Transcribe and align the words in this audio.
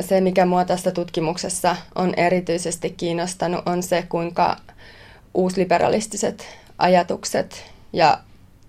Se, 0.00 0.20
mikä 0.20 0.46
mua 0.46 0.64
tässä 0.64 0.90
tutkimuksessa 0.90 1.76
on 1.94 2.14
erityisesti 2.16 2.90
kiinnostanut, 2.90 3.68
on 3.68 3.82
se, 3.82 4.04
kuinka 4.08 4.56
uusliberalistiset 5.34 6.46
ajatukset 6.78 7.64
ja 7.92 8.18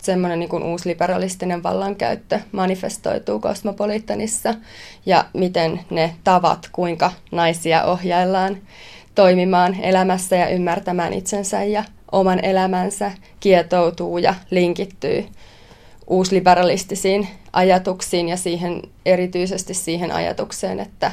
semmoinen 0.02 0.38
niin 0.38 0.62
uusliberalistinen 0.62 1.62
vallankäyttö 1.62 2.40
manifestoituu 2.52 3.40
kosmopolitanissa 3.40 4.54
ja 5.06 5.24
miten 5.34 5.80
ne 5.90 6.14
tavat, 6.24 6.68
kuinka 6.72 7.12
naisia 7.30 7.84
ohjaillaan 7.84 8.56
toimimaan 9.14 9.80
elämässä 9.80 10.36
ja 10.36 10.48
ymmärtämään 10.48 11.12
itsensä 11.12 11.64
ja 11.64 11.84
oman 12.12 12.44
elämänsä 12.44 13.12
kietoutuu 13.40 14.18
ja 14.18 14.34
linkittyy 14.50 15.26
uusliberalistisiin 16.08 17.28
ajatuksiin 17.52 18.28
ja 18.28 18.36
siihen, 18.36 18.82
erityisesti 19.06 19.74
siihen 19.74 20.12
ajatukseen, 20.12 20.80
että, 20.80 21.12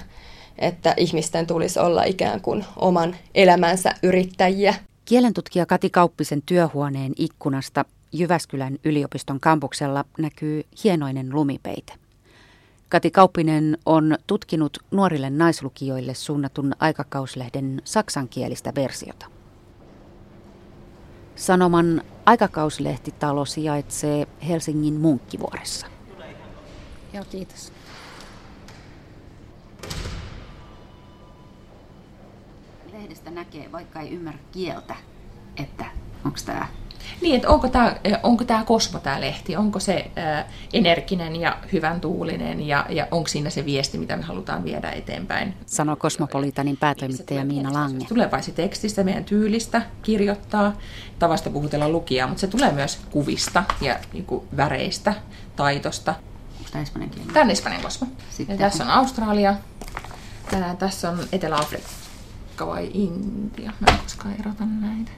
että 0.58 0.94
ihmisten 0.98 1.48
tulisi 1.48 1.80
olla 1.80 2.04
ikään 2.04 2.42
kuin 2.42 2.66
oman 2.76 3.16
elämänsä 3.36 3.96
yrittäjiä. 4.04 4.76
Kielentutkija 5.06 5.66
Kati 5.66 5.90
Kauppisen 5.90 6.42
työhuoneen 6.46 7.14
ikkunasta 7.18 7.86
Jyväskylän 8.12 8.78
yliopiston 8.84 9.40
kampuksella 9.40 10.06
näkyy 10.18 10.64
hienoinen 10.84 11.30
lumipeite. 11.34 11.94
Kati 12.90 13.12
Kauppinen 13.12 13.78
on 13.86 14.18
tutkinut 14.28 14.78
nuorille 14.92 15.30
naislukijoille 15.30 16.14
suunnatun 16.14 16.74
aikakauslehden 16.80 17.82
saksankielistä 17.84 18.76
versiota. 18.76 19.26
Sanoman 21.36 22.02
aikakauslehtitalo 22.26 23.46
sijaitsee 23.46 24.28
Helsingin 24.48 24.94
Munkkivuoressa. 24.94 25.88
Joo, 27.14 27.26
kiitos. 27.30 27.72
Lehdestä 32.92 33.32
näkee, 33.32 33.72
vaikka 33.72 34.02
ei 34.02 34.10
ymmärrä 34.10 34.40
kieltä, 34.52 34.96
että 35.58 35.86
onko 36.26 36.38
tämä 36.46 36.68
niin, 37.22 37.36
että 37.36 37.50
onko 37.50 37.68
tämä, 37.68 37.96
onko 38.24 38.44
tämä 38.44 38.64
Kosmo 38.64 39.00
tämä 39.00 39.22
lehti, 39.22 39.56
onko 39.56 39.80
se 39.80 40.12
ää, 40.16 40.48
energinen 40.74 41.36
ja 41.36 41.58
hyvän 41.74 42.02
tuulinen 42.02 42.68
ja, 42.68 42.86
ja 42.90 43.08
onko 43.12 43.28
siinä 43.28 43.50
se 43.50 43.66
viesti, 43.66 43.98
mitä 43.98 44.18
me 44.18 44.24
halutaan 44.24 44.64
viedä 44.64 44.92
eteenpäin. 44.92 45.54
Sanoi 45.66 45.96
Kosmopolitanin 45.96 46.78
päätoimittaja 46.78 47.46
Miina 47.46 47.74
Lange. 47.74 48.00
Se 48.00 48.08
tulee 48.08 48.30
tekstistä, 48.56 49.04
meidän 49.04 49.24
tyylistä 49.26 49.82
kirjoittaa, 50.02 50.74
tavasta 51.20 51.50
puhutella 51.50 51.90
lukijaa, 51.90 52.28
mutta 52.28 52.42
se 52.42 52.48
tulee 52.48 52.72
myös 52.72 53.00
kuvista 53.12 53.64
ja 53.82 54.00
niin 54.14 54.26
kuin, 54.26 54.48
väreistä, 54.58 55.14
taitosta. 55.56 56.16
Onko 56.60 56.70
tämä 57.34 57.46
on 57.46 57.52
espanjan 57.52 57.82
Kosmo. 57.82 58.08
Ja 58.48 58.58
tässä 58.58 58.84
on 58.84 58.90
Australia, 58.90 59.56
Tää, 60.52 60.76
tässä 60.76 61.10
on 61.10 61.20
Etelä-Afrikka 61.32 62.68
vai 62.68 62.90
Intia, 62.94 63.74
mä 63.80 63.88
en 63.94 64.00
koskaan 64.04 64.36
erota 64.40 64.66
näitä 64.66 65.12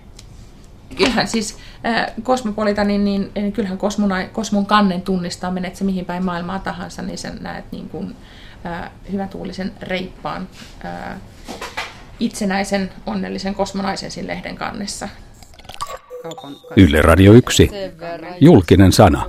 kyllähän 0.96 1.28
siis 1.28 1.58
äh, 1.86 2.06
Kosmopolitanin, 2.24 3.06
niin, 3.06 3.32
niin 3.36 3.52
kyllähän 3.52 3.78
kosmon, 3.78 4.12
kosmon 4.32 4.66
kannen 4.66 5.02
tunnistaa, 5.02 5.52
menet 5.52 5.76
se 5.76 5.84
mihin 5.84 6.06
päin 6.06 6.26
maailmaa 6.26 6.60
tahansa, 6.60 7.02
niin 7.02 7.18
sen 7.18 7.38
näet 7.42 7.72
niin 7.72 7.90
kuin, 7.90 8.16
äh, 8.66 8.92
hyvän 9.12 9.30
tuulisen 9.30 9.72
reippaan 9.82 10.48
äh, 10.86 11.18
itsenäisen, 12.20 12.90
onnellisen 13.06 13.56
kosmonaisen 13.56 14.12
siinä 14.12 14.28
lehden 14.28 14.56
kannessa. 14.56 15.10
Yle 16.78 17.02
Radio 17.02 17.34
1. 17.34 17.72
Julkinen 18.42 18.92
sana. 18.92 19.28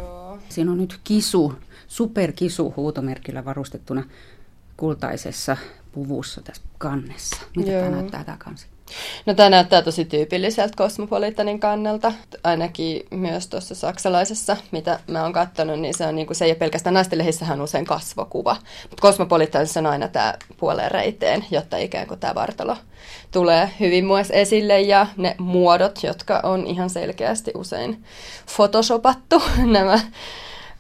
Siinä 0.49 0.71
on 0.71 0.79
nyt 0.79 1.01
kisu, 1.05 1.53
superkisu 1.89 2.75
huutomerkillä 2.77 3.45
varustettuna 3.45 4.05
kultaisessa 4.77 5.57
puvussa 5.93 6.41
tässä 6.43 6.63
kannessa. 6.79 7.37
Mitä 7.57 7.71
tämä 7.71 7.91
näyttää 7.91 8.25
tämä 8.25 8.37
kansi? 8.37 8.67
No 9.27 9.35
tämä 9.35 9.51
näyttää 9.51 9.83
tosi 9.83 10.05
tyypilliseltä 10.05 10.75
kosmopolitanin 10.77 11.61
kannalta. 11.61 12.13
Ainakin 12.45 13.07
myös 13.11 13.47
tuossa 13.47 13.75
saksalaisessa, 13.75 14.57
mitä 14.71 15.01
mä 15.07 15.23
oon 15.23 15.33
katsonut, 15.33 15.81
niin 15.81 15.95
se, 15.95 16.07
on, 16.07 16.15
niin 16.15 16.27
kuin, 16.27 16.37
se 16.37 16.45
ei 16.45 16.51
ole 16.51 16.59
pelkästään 16.59 16.95
naisten 16.95 17.19
lehissähän 17.19 17.61
usein 17.61 17.85
kasvokuva. 17.85 18.57
Mutta 18.83 19.01
kosmopolitanissa 19.01 19.81
on 19.81 19.87
aina 19.87 20.09
tämä 20.09 20.35
puoleen 20.57 20.91
reiteen, 20.91 21.45
jotta 21.51 21.77
ikään 21.77 22.07
kuin 22.07 22.21
tämä 22.21 22.35
vartalo 22.35 22.77
tulee 23.31 23.71
hyvin 23.81 24.05
myös 24.05 24.31
esille. 24.31 24.81
Ja 24.81 25.07
ne 25.17 25.35
muodot, 25.39 26.03
jotka 26.03 26.41
on 26.43 26.67
ihan 26.67 26.91
selkeästi 26.91 27.51
usein 27.55 28.05
photoshopattu, 28.57 29.43
nämä 29.67 30.01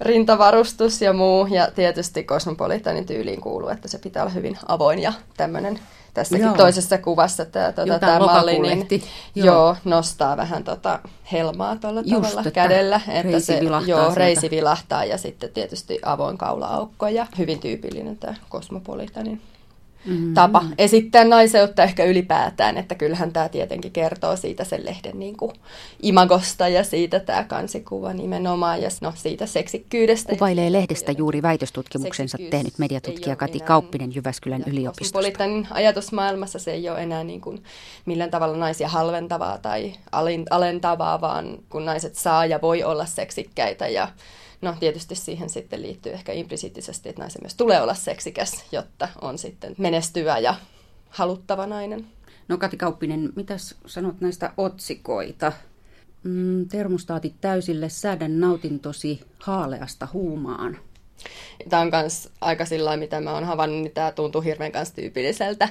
rintavarustus 0.00 1.02
ja 1.02 1.12
muu. 1.12 1.46
Ja 1.46 1.70
tietysti 1.74 2.24
kosmopolitanin 2.24 3.06
tyyliin 3.06 3.40
kuuluu, 3.40 3.68
että 3.68 3.88
se 3.88 3.98
pitää 3.98 4.22
olla 4.22 4.32
hyvin 4.32 4.58
avoin 4.68 4.98
ja 4.98 5.12
tämmöinen 5.36 5.78
tässäkin 6.14 6.46
joo. 6.46 6.56
toisessa 6.56 6.98
kuvassa 6.98 7.44
tämä, 7.44 7.72
tuota, 7.72 7.98
tämä 7.98 8.18
malli 8.18 8.58
niin, 8.58 9.02
joo. 9.34 9.46
joo, 9.46 9.76
nostaa 9.84 10.36
vähän 10.36 10.64
tota 10.64 10.98
helmaa 11.32 11.76
tuolla 11.76 12.02
tavalla 12.02 12.40
että 12.40 12.50
kädellä. 12.50 13.00
Että 13.08 13.22
reisi 13.22 13.46
se, 13.46 13.60
vilahtaa 13.60 13.88
joo, 13.88 14.00
sieltä. 14.00 14.18
reisi 14.18 14.50
vilahtaa 14.50 15.04
ja 15.04 15.18
sitten 15.18 15.50
tietysti 15.50 15.98
avoin 16.04 16.38
kaula-aukko 16.38 17.08
ja 17.08 17.26
hyvin 17.38 17.60
tyypillinen 17.60 18.18
tämä 18.18 18.34
kosmopolitanin 18.48 19.42
mm-hmm. 20.04 20.34
tapa 20.34 20.64
esittää 20.78 21.24
naiseutta 21.24 21.82
ehkä 21.82 22.04
ylipäätään, 22.04 22.76
että 22.76 22.94
kyllähän 22.94 23.32
tämä 23.32 23.48
tietenkin 23.48 23.92
kertoo 23.92 24.36
siitä 24.36 24.64
sen 24.64 24.84
lehden 24.84 25.18
niin 25.18 25.36
kuin 25.36 25.52
imagosta 26.02 26.68
ja 26.68 26.84
siitä 26.84 27.20
tämä 27.20 27.44
kansikuva 27.44 28.12
nimenomaan 28.12 28.82
ja 28.82 28.88
no, 29.00 29.12
siitä 29.16 29.46
seksikkyydestä. 29.46 30.32
Kuvailee 30.32 30.72
lehdestä 30.72 31.12
juuri 31.12 31.42
väitöstutkimuksensa 31.42 32.38
tehnyt 32.50 32.78
mediatutkija 32.78 33.36
Kati 33.36 33.60
Kauppinen 33.60 34.14
Jyväskylän 34.14 34.64
yliopistosta. 34.66 35.18
Poliittanin 35.18 35.68
ajatusmaailmassa 35.70 36.58
se 36.58 36.72
ei 36.72 36.88
ole 36.88 37.02
enää 37.02 37.24
niin 37.24 37.40
kuin 37.40 37.62
millään 38.06 38.30
tavalla 38.30 38.56
naisia 38.56 38.88
halventavaa 38.88 39.58
tai 39.58 39.92
alentavaa, 40.50 41.20
vaan 41.20 41.58
kun 41.68 41.84
naiset 41.84 42.14
saa 42.14 42.46
ja 42.46 42.60
voi 42.62 42.84
olla 42.84 43.06
seksikkäitä 43.06 43.88
ja 43.88 44.08
No 44.60 44.76
tietysti 44.80 45.14
siihen 45.14 45.50
sitten 45.50 45.82
liittyy 45.82 46.12
ehkä 46.12 46.32
implisiittisesti, 46.32 47.08
että 47.08 47.22
naisen 47.22 47.42
myös 47.42 47.54
tulee 47.54 47.82
olla 47.82 47.94
seksikäs, 47.94 48.64
jotta 48.72 49.08
on 49.20 49.38
sitten 49.38 49.74
menestyvä 49.78 50.38
ja 50.38 50.54
haluttava 51.08 51.66
nainen. 51.66 52.06
No 52.48 52.58
Kati 52.58 52.76
Kauppinen, 52.76 53.32
mitä 53.36 53.54
sanot 53.86 54.20
näistä 54.20 54.52
otsikoita? 54.56 55.52
Mm, 56.22 56.68
termostaatit 56.68 57.34
täysille, 57.40 57.88
säädän 57.88 58.40
nautintosi 58.40 59.20
haaleasta 59.38 60.08
huumaan. 60.12 60.76
Tämä 61.68 61.82
on 61.82 61.90
myös 61.92 62.28
aika 62.40 62.64
sillä 62.64 62.96
mitä 62.96 63.20
mä 63.20 63.32
oon 63.32 63.44
havainnut, 63.44 63.82
niin 63.82 63.94
tämä 63.94 64.12
tuntuu 64.12 64.40
hirveän 64.40 64.72
kanssa 64.72 64.94
tyypilliseltä 64.94 65.68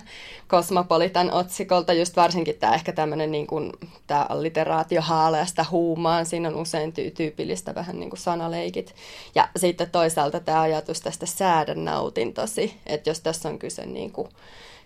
Cosmopolitan 0.50 1.32
otsikolta, 1.32 1.94
just 1.94 2.16
varsinkin 2.16 2.56
tämä 2.56 2.76
ehkä 2.76 2.92
tämmöinen 2.92 3.32
niin 3.32 3.48
kuin, 3.48 3.74
tämä 4.08 4.26
alliteraatio 4.30 5.02
haaleasta 5.02 5.66
huumaan, 5.72 6.26
siinä 6.26 6.50
on 6.50 6.56
usein 6.56 6.94
ty- 6.94 7.12
tyypillistä 7.12 7.76
vähän 7.76 8.00
niin 8.00 8.10
kuin 8.10 8.20
sanaleikit. 8.20 8.96
Ja 9.36 9.50
sitten 9.56 9.92
toisaalta 9.92 10.40
tämä 10.40 10.62
ajatus 10.62 11.02
tästä 11.02 11.26
säädän 11.26 11.86
nautintosi, 11.86 12.74
että 12.86 13.10
jos 13.10 13.20
tässä 13.20 13.50
on 13.50 13.60
kyse 13.60 13.86
niin 13.86 14.12
kuin 14.12 14.28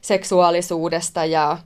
seksuaalisuudesta 0.02 1.26
ja 1.26 1.58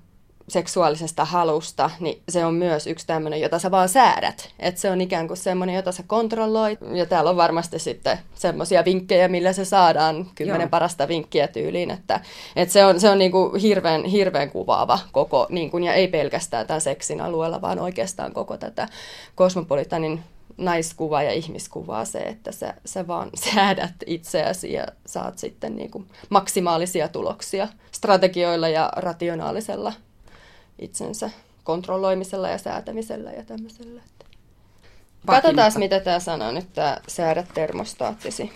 seksuaalisesta 0.47 1.25
halusta, 1.25 1.89
niin 1.99 2.21
se 2.29 2.45
on 2.45 2.53
myös 2.53 2.87
yksi 2.87 3.07
tämmöinen, 3.07 3.41
jota 3.41 3.59
sä 3.59 3.71
vaan 3.71 3.89
säädät. 3.89 4.49
Että 4.59 4.81
se 4.81 4.91
on 4.91 5.01
ikään 5.01 5.27
kuin 5.27 5.37
semmoinen, 5.37 5.75
jota 5.75 5.91
sä 5.91 6.03
kontrolloit. 6.07 6.79
Ja 6.93 7.05
täällä 7.05 7.29
on 7.29 7.37
varmasti 7.37 7.79
sitten 7.79 8.19
semmoisia 8.35 8.85
vinkkejä, 8.85 9.27
millä 9.27 9.53
se 9.53 9.65
saadaan 9.65 10.27
kymmenen 10.35 10.61
Joo. 10.61 10.69
parasta 10.69 11.07
vinkkiä 11.07 11.47
tyyliin. 11.47 11.91
Että, 11.91 12.19
että 12.55 12.73
se 12.73 12.85
on, 12.85 12.99
se 12.99 13.09
on 13.09 13.19
niin 13.19 13.31
kuin 13.31 13.61
hirveän, 13.61 14.05
hirveän 14.05 14.51
kuvaava 14.51 14.99
koko, 15.11 15.47
niin 15.49 15.71
kuin, 15.71 15.83
ja 15.83 15.93
ei 15.93 16.07
pelkästään 16.07 16.67
tämän 16.67 16.81
seksin 16.81 17.21
alueella, 17.21 17.61
vaan 17.61 17.79
oikeastaan 17.79 18.33
koko 18.33 18.57
tätä 18.57 18.87
kosmopolitanin 19.35 20.23
naiskuvaa 20.57 21.23
ja 21.23 21.31
ihmiskuvaa 21.31 22.05
se, 22.05 22.19
että 22.19 22.51
sä, 22.51 22.73
sä 22.85 23.07
vaan 23.07 23.29
säädät 23.53 23.93
itseäsi 24.05 24.73
ja 24.73 24.85
saat 25.05 25.37
sitten 25.37 25.75
niin 25.75 25.91
kuin 25.91 26.07
maksimaalisia 26.29 27.07
tuloksia 27.07 27.67
strategioilla 27.91 28.67
ja 28.67 28.91
rationaalisella 28.95 29.93
itsensä 30.79 31.29
kontrolloimisella 31.63 32.49
ja 32.49 32.57
säätämisellä 32.57 33.31
ja 33.31 33.45
tämmöisellä. 33.45 34.01
Katsotaan, 35.25 35.71
mitä 35.77 35.99
tämä 35.99 36.19
sanoo 36.19 36.51
nyt, 36.51 36.73
tämä 36.73 36.97
säädä 37.07 37.43
termostaattisi. 37.53 38.51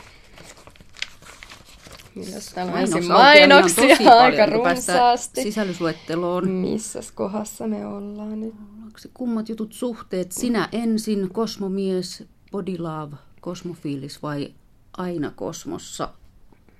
Milläs 2.16 2.54
täällä 2.54 2.74
on 2.74 3.06
mainoksia 3.07 4.13
aika 4.19 4.45
runsaasti. 4.45 5.44
Sisällysluetteloon. 5.44 6.50
Missäs 6.50 7.12
kohdassa 7.12 7.68
me 7.68 7.86
ollaan 7.86 8.39
nyt? 8.39 8.56
se 9.00 9.10
kummat 9.13 9.50
jutut 9.50 9.74
suhteet? 9.74 10.31
Sinä 10.31 10.69
ensin, 10.72 11.30
kosmomies, 11.33 12.24
body 12.51 12.77
love, 12.77 13.15
kosmofiilis 13.42 14.24
vai 14.24 14.54
aina 14.98 15.31
kosmossa? 15.36 16.10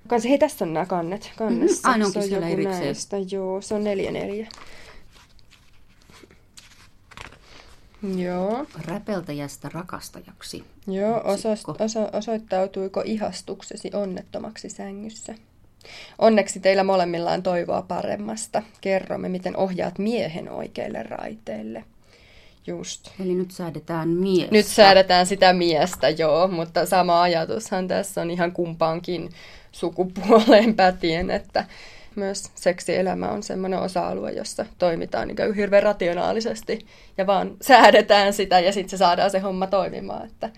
Kanssa, 0.08 0.28
hei, 0.28 0.38
tässä 0.38 0.64
on 0.64 0.72
nämä 0.72 0.86
kannet. 0.86 1.32
Kannessa. 1.36 1.88
Mm-hmm. 1.88 1.92
Aina 1.92 2.06
onkin 2.06 2.22
siellä 2.22 2.48
erikseen. 2.48 2.84
Näistä. 2.84 3.16
Joo, 3.30 3.60
se 3.60 3.74
on 3.74 3.84
neljä 3.84 4.10
neljä. 4.10 4.48
Joo. 8.16 8.66
Räpeltäjästä 8.86 9.70
rakastajaksi. 9.72 10.64
Joo, 10.86 11.20
oso, 11.24 11.48
oso, 11.78 12.08
osoittautuiko 12.12 13.02
ihastuksesi 13.04 13.90
onnettomaksi 13.94 14.68
sängyssä? 14.68 15.34
Onneksi 16.18 16.60
teillä 16.60 16.84
molemmilla 16.84 17.32
on 17.32 17.42
toivoa 17.42 17.82
paremmasta. 17.82 18.62
Kerromme, 18.80 19.28
miten 19.28 19.56
ohjaat 19.56 19.98
miehen 19.98 20.50
oikeille 20.50 21.02
raiteille. 21.02 21.84
Just. 22.66 23.10
Eli 23.20 23.34
nyt 23.34 23.50
säädetään 23.50 24.08
miestä. 24.08 24.52
Nyt 24.52 24.66
säädetään 24.66 25.26
sitä 25.26 25.52
miestä, 25.52 26.08
joo, 26.08 26.48
mutta 26.48 26.86
sama 26.86 27.22
ajatushan 27.22 27.88
tässä 27.88 28.20
on 28.20 28.30
ihan 28.30 28.52
kumpaankin 28.52 29.30
sukupuoleen 29.72 30.74
pätien, 30.74 31.30
että 31.30 31.64
myös 32.20 32.50
seksielämä 32.54 33.28
on 33.28 33.42
semmoinen 33.42 33.78
osa-alue, 33.78 34.32
jossa 34.32 34.66
toimitaan 34.78 35.28
niin 35.28 35.54
hirveän 35.54 35.82
rationaalisesti 35.82 36.78
ja 37.18 37.26
vaan 37.26 37.56
säädetään 37.60 38.32
sitä 38.32 38.60
ja 38.60 38.72
sitten 38.72 38.90
se 38.90 38.96
saadaan 38.96 39.30
se 39.30 39.38
homma 39.38 39.66
toimimaan. 39.66 40.26
Että 40.26 40.50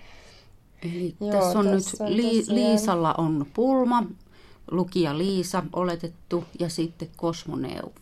Eli 0.82 1.14
joo, 1.20 1.30
tässä 1.30 1.58
on 1.58 1.66
tässä 1.66 2.04
nyt 2.04 2.14
Li- 2.16 2.44
Liisalla 2.48 3.14
on 3.18 3.46
pulma, 3.54 4.06
lukija 4.70 5.18
Liisa 5.18 5.62
oletettu 5.72 6.44
ja 6.58 6.68
sitten 6.68 7.08
kosmoneuvo. 7.16 7.92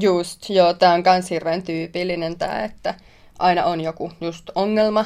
Just, 0.00 0.50
joo, 0.50 0.74
tämä 0.74 0.94
on 0.94 1.02
myös 1.06 1.30
hirveän 1.30 1.62
tyypillinen 1.62 2.38
tämä, 2.38 2.64
että 2.64 2.94
aina 3.38 3.64
on 3.64 3.80
joku 3.80 4.12
just 4.20 4.50
ongelma 4.54 5.04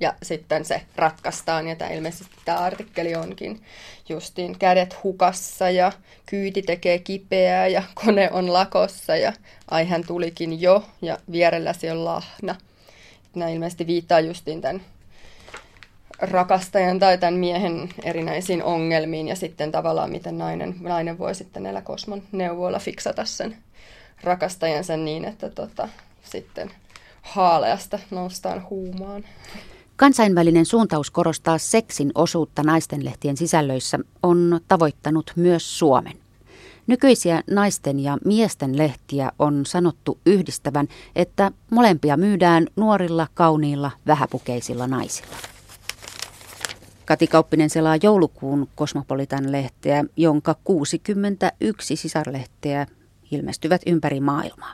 ja 0.00 0.14
sitten 0.22 0.64
se 0.64 0.82
ratkaistaan 0.96 1.68
ja 1.68 1.76
tämä 1.76 1.90
ilmeisesti 1.90 2.36
tämä 2.44 2.58
artikkeli 2.58 3.14
onkin 3.14 3.62
justiin 4.08 4.58
kädet 4.58 5.02
hukassa 5.02 5.70
ja 5.70 5.92
kyyti 6.26 6.62
tekee 6.62 6.98
kipeää 6.98 7.66
ja 7.66 7.82
kone 7.94 8.30
on 8.32 8.52
lakossa 8.52 9.16
ja 9.16 9.32
ai 9.70 9.86
hän 9.86 10.04
tulikin 10.06 10.62
jo 10.62 10.84
ja 11.02 11.18
vierelläsi 11.32 11.90
on 11.90 12.04
lahna. 12.04 12.54
Nämä 13.34 13.50
ilmeisesti 13.50 13.86
viittaa 13.86 14.20
justiin 14.20 14.60
tämän 14.60 14.82
rakastajan 16.20 16.98
tai 16.98 17.18
tämän 17.18 17.34
miehen 17.34 17.88
erinäisiin 18.04 18.62
ongelmiin 18.62 19.28
ja 19.28 19.36
sitten 19.36 19.72
tavallaan 19.72 20.10
miten 20.10 20.38
nainen, 20.38 20.74
nainen 20.80 21.18
voi 21.18 21.34
sitten 21.34 21.62
näillä 21.62 21.82
kosmon 21.82 22.22
neuvoilla 22.32 22.78
fiksata 22.78 23.24
sen 23.24 23.56
rakastajansa 24.24 24.96
niin, 24.96 25.24
että 25.24 25.50
tota, 25.50 25.88
sitten 26.22 26.70
haaleasta 27.22 27.98
noustaan 28.10 28.66
huumaan. 28.70 29.24
Kansainvälinen 29.98 30.66
suuntaus 30.66 31.10
korostaa 31.10 31.58
seksin 31.58 32.10
osuutta 32.14 32.62
naistenlehtien 32.62 33.36
sisällöissä 33.36 33.98
on 34.22 34.60
tavoittanut 34.68 35.32
myös 35.36 35.78
Suomen. 35.78 36.16
Nykyisiä 36.86 37.42
naisten 37.50 38.00
ja 38.00 38.18
miesten 38.24 38.78
lehtiä 38.78 39.32
on 39.38 39.66
sanottu 39.66 40.18
yhdistävän, 40.26 40.88
että 41.16 41.52
molempia 41.70 42.16
myydään 42.16 42.66
nuorilla, 42.76 43.26
kauniilla, 43.34 43.90
vähäpukeisilla 44.06 44.86
naisilla. 44.86 45.36
Kati 47.04 47.26
Kauppinen 47.26 47.70
selaa 47.70 47.96
joulukuun 48.02 48.68
Kosmopolitan 48.74 49.52
lehteä, 49.52 50.04
jonka 50.16 50.56
61 50.64 51.96
sisarlehteä 51.96 52.86
ilmestyvät 53.30 53.82
ympäri 53.86 54.20
maailmaa. 54.20 54.72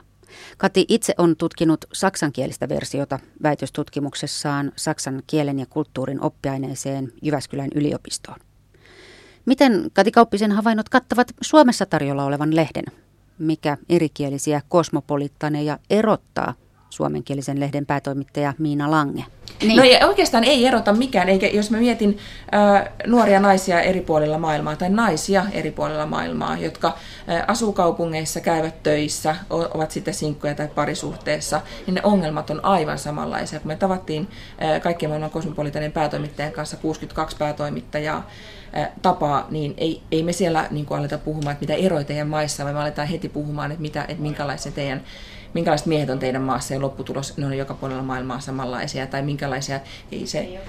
Kati 0.57 0.85
itse 0.89 1.13
on 1.17 1.35
tutkinut 1.35 1.85
saksankielistä 1.93 2.69
versiota 2.69 3.19
väitöstutkimuksessaan 3.43 4.71
saksan 4.75 5.23
kielen 5.27 5.59
ja 5.59 5.65
kulttuurin 5.65 6.21
oppiaineeseen 6.21 7.13
Jyväskylän 7.21 7.69
yliopistoon. 7.75 8.39
Miten 9.45 9.91
Kati 9.93 10.11
Kauppisen 10.11 10.51
havainnot 10.51 10.89
kattavat 10.89 11.27
Suomessa 11.41 11.85
tarjolla 11.85 12.25
olevan 12.25 12.55
lehden? 12.55 12.85
Mikä 13.39 13.77
erikielisiä 13.89 14.61
kosmopolittaneja 14.69 15.79
erottaa 15.89 16.53
suomenkielisen 16.95 17.59
lehden 17.59 17.85
päätoimittaja 17.85 18.53
Miina 18.57 18.91
Lange? 18.91 19.25
Niin. 19.61 19.77
No 19.77 19.83
ei, 19.83 20.03
oikeastaan 20.03 20.43
ei 20.43 20.65
erota 20.65 20.93
mikään, 20.93 21.29
eikä 21.29 21.47
jos 21.47 21.71
mä 21.71 21.77
mietin 21.77 22.17
äh, 22.53 22.93
nuoria 23.07 23.39
naisia 23.39 23.81
eri 23.81 24.01
puolilla 24.01 24.37
maailmaa 24.37 24.75
tai 24.75 24.89
naisia 24.89 25.45
eri 25.51 25.71
puolilla 25.71 26.05
maailmaa, 26.05 26.57
jotka 26.57 26.87
äh, 26.87 27.43
asuu 27.47 27.73
kaupungeissa, 27.73 28.39
käyvät 28.39 28.83
töissä, 28.83 29.35
o, 29.49 29.57
ovat 29.57 29.91
sitten 29.91 30.13
sinkkuja 30.13 30.55
tai 30.55 30.67
parisuhteessa, 30.67 31.61
niin 31.85 31.95
ne 31.95 32.01
ongelmat 32.03 32.49
on 32.49 32.65
aivan 32.65 32.99
samanlaisia. 32.99 33.59
Kun 33.59 33.67
me 33.67 33.75
tavattiin 33.75 34.27
äh, 34.63 34.81
kaikkien 34.81 35.09
maailman 35.09 35.31
kosmopolitanin 35.31 35.91
päätoimittajan 35.91 36.51
kanssa 36.51 36.77
62 36.77 37.37
päätoimittajaa, 37.37 38.29
tapaa, 39.01 39.47
niin 39.49 39.73
ei, 39.77 40.01
ei 40.11 40.23
me 40.23 40.31
siellä 40.31 40.67
niin 40.71 40.85
aleta 40.89 41.17
puhumaan, 41.17 41.51
että 41.51 41.63
mitä 41.63 41.73
eroja 41.73 42.03
teidän 42.03 42.27
maissa, 42.27 42.63
vaan 42.63 42.75
me 42.75 42.81
aletaan 42.81 43.07
heti 43.07 43.29
puhumaan, 43.29 43.71
että, 43.71 43.81
mitä, 43.81 44.05
että 44.07 44.21
minkälaisia 44.21 44.71
teidän 44.71 45.01
minkälaiset 45.55 45.87
miehet 45.87 46.09
on 46.09 46.19
teidän 46.19 46.41
maassa 46.41 46.73
ja 46.73 46.81
lopputulos, 46.81 47.37
ne 47.37 47.45
on 47.45 47.57
joka 47.57 47.73
puolella 47.73 48.03
maailmaa 48.03 48.39
samanlaisia, 48.39 49.07
tai 49.07 49.21
minkälaisia, 49.21 49.79
ei 50.11 50.27
se... 50.27 50.39
Ei 50.39 50.59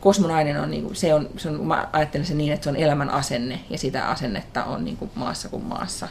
kosmonainen 0.00 0.60
on, 0.60 0.70
niin 0.70 0.82
kuin, 0.82 0.96
se 0.96 1.14
on, 1.14 1.28
se 1.36 1.48
on, 1.48 1.66
mä 1.66 1.88
ajattelen 1.92 2.26
sen 2.26 2.38
niin, 2.38 2.52
että 2.52 2.64
se 2.64 2.70
on 2.70 2.76
elämän 2.76 3.10
asenne, 3.10 3.60
ja 3.70 3.78
sitä 3.78 4.08
asennetta 4.08 4.64
on 4.64 4.84
niin 4.84 4.96
kuin 4.96 5.10
maassa 5.14 5.48
kuin 5.48 5.64
maassa. 5.64 6.08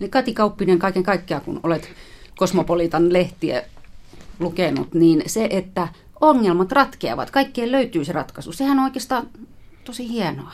Eli 0.00 0.08
Kati 0.08 0.34
Kauppinen, 0.34 0.78
kaiken 0.78 1.02
kaikkiaan 1.02 1.42
kun 1.42 1.60
olet 1.62 1.88
Kosmopolitan 2.36 3.12
lehtiä 3.12 3.62
lukenut, 4.38 4.94
niin 4.94 5.22
se, 5.26 5.48
että 5.50 5.88
ongelmat 6.20 6.72
ratkeavat, 6.72 7.30
kaikkien 7.30 7.72
löytyy 7.72 8.04
se 8.04 8.12
ratkaisu, 8.12 8.52
sehän 8.52 8.78
on 8.78 8.84
oikeastaan 8.84 9.28
tosi 9.84 10.08
hienoa. 10.08 10.52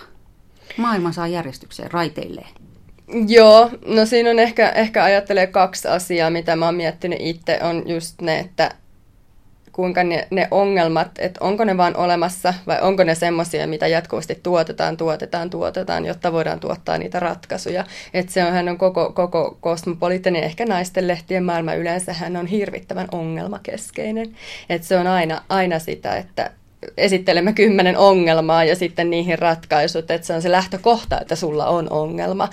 Maailma 0.76 1.12
saa 1.12 1.26
järjestykseen 1.26 1.90
raiteilleen. 1.90 2.54
Joo, 3.28 3.70
no 3.86 4.06
siinä 4.06 4.30
on 4.30 4.38
ehkä, 4.38 4.68
ehkä 4.68 5.04
ajattelee 5.04 5.46
kaksi 5.46 5.88
asiaa, 5.88 6.30
mitä 6.30 6.56
mä 6.56 6.64
oon 6.64 6.74
miettinyt 6.74 7.18
itse, 7.20 7.58
on 7.62 7.82
just 7.86 8.20
ne, 8.20 8.38
että 8.38 8.70
kuinka 9.72 10.04
ne, 10.04 10.28
ne 10.30 10.48
ongelmat, 10.50 11.10
että 11.18 11.44
onko 11.44 11.64
ne 11.64 11.76
vaan 11.76 11.96
olemassa 11.96 12.54
vai 12.66 12.78
onko 12.80 13.04
ne 13.04 13.14
semmoisia, 13.14 13.66
mitä 13.66 13.86
jatkuvasti 13.86 14.40
tuotetaan, 14.42 14.96
tuotetaan, 14.96 15.50
tuotetaan, 15.50 16.04
jotta 16.04 16.32
voidaan 16.32 16.60
tuottaa 16.60 16.98
niitä 16.98 17.20
ratkaisuja. 17.20 17.84
Että 18.14 18.32
se 18.32 18.44
on, 18.44 18.68
on 18.68 18.78
koko, 18.78 19.12
koko 19.12 19.56
kosmopoliittinen, 19.60 20.44
ehkä 20.44 20.66
naisten 20.66 21.08
lehtien 21.08 21.44
maailma 21.44 21.74
yleensä 21.74 22.12
hän 22.12 22.36
on 22.36 22.46
hirvittävän 22.46 23.08
ongelmakeskeinen. 23.12 24.36
Että 24.68 24.88
se 24.88 24.98
on 24.98 25.06
aina, 25.06 25.42
aina 25.48 25.78
sitä, 25.78 26.16
että 26.16 26.50
esittelemme 26.96 27.52
kymmenen 27.52 27.98
ongelmaa 27.98 28.64
ja 28.64 28.76
sitten 28.76 29.10
niihin 29.10 29.38
ratkaisut, 29.38 30.10
että 30.10 30.26
se 30.26 30.34
on 30.34 30.42
se 30.42 30.50
lähtökohta, 30.50 31.20
että 31.20 31.36
sulla 31.36 31.66
on 31.66 31.90
ongelma. 31.90 32.48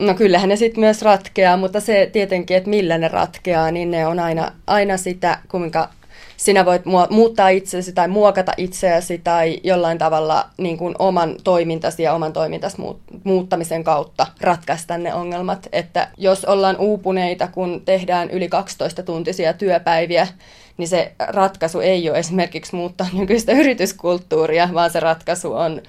No 0.00 0.14
kyllähän 0.14 0.48
ne 0.48 0.56
sitten 0.56 0.80
myös 0.80 1.02
ratkeaa, 1.02 1.56
mutta 1.56 1.80
se 1.80 2.10
tietenkin, 2.12 2.56
että 2.56 2.70
millä 2.70 2.98
ne 2.98 3.08
ratkeaa, 3.08 3.70
niin 3.70 3.90
ne 3.90 4.06
on 4.06 4.18
aina, 4.18 4.52
aina 4.66 4.96
sitä, 4.96 5.38
kuinka 5.48 5.88
sinä 6.36 6.64
voit 6.64 6.82
muuttaa 7.10 7.48
itsesi 7.48 7.92
tai 7.92 8.08
muokata 8.08 8.52
itseäsi 8.56 9.18
tai 9.18 9.60
jollain 9.64 9.98
tavalla 9.98 10.46
niin 10.56 10.78
kuin 10.78 10.94
oman 10.98 11.36
toimintasi 11.44 12.02
ja 12.02 12.14
oman 12.14 12.32
toimintasi 12.32 12.76
muuttamisen 13.24 13.84
kautta 13.84 14.26
ratkaista 14.40 14.98
ne 14.98 15.14
ongelmat. 15.14 15.68
Että 15.72 16.08
jos 16.16 16.44
ollaan 16.44 16.76
uupuneita, 16.78 17.46
kun 17.46 17.82
tehdään 17.84 18.30
yli 18.30 18.48
12 18.48 19.02
tuntisia 19.02 19.52
työpäiviä, 19.52 20.28
niin 20.76 20.88
se 20.88 21.12
ratkaisu 21.18 21.80
ei 21.80 22.10
ole 22.10 22.18
esimerkiksi 22.18 22.76
muuttaa 22.76 23.06
nykyistä 23.12 23.52
yrityskulttuuria, 23.52 24.68
vaan 24.74 24.90
se 24.90 25.00
ratkaisu 25.00 25.52
on 25.52 25.82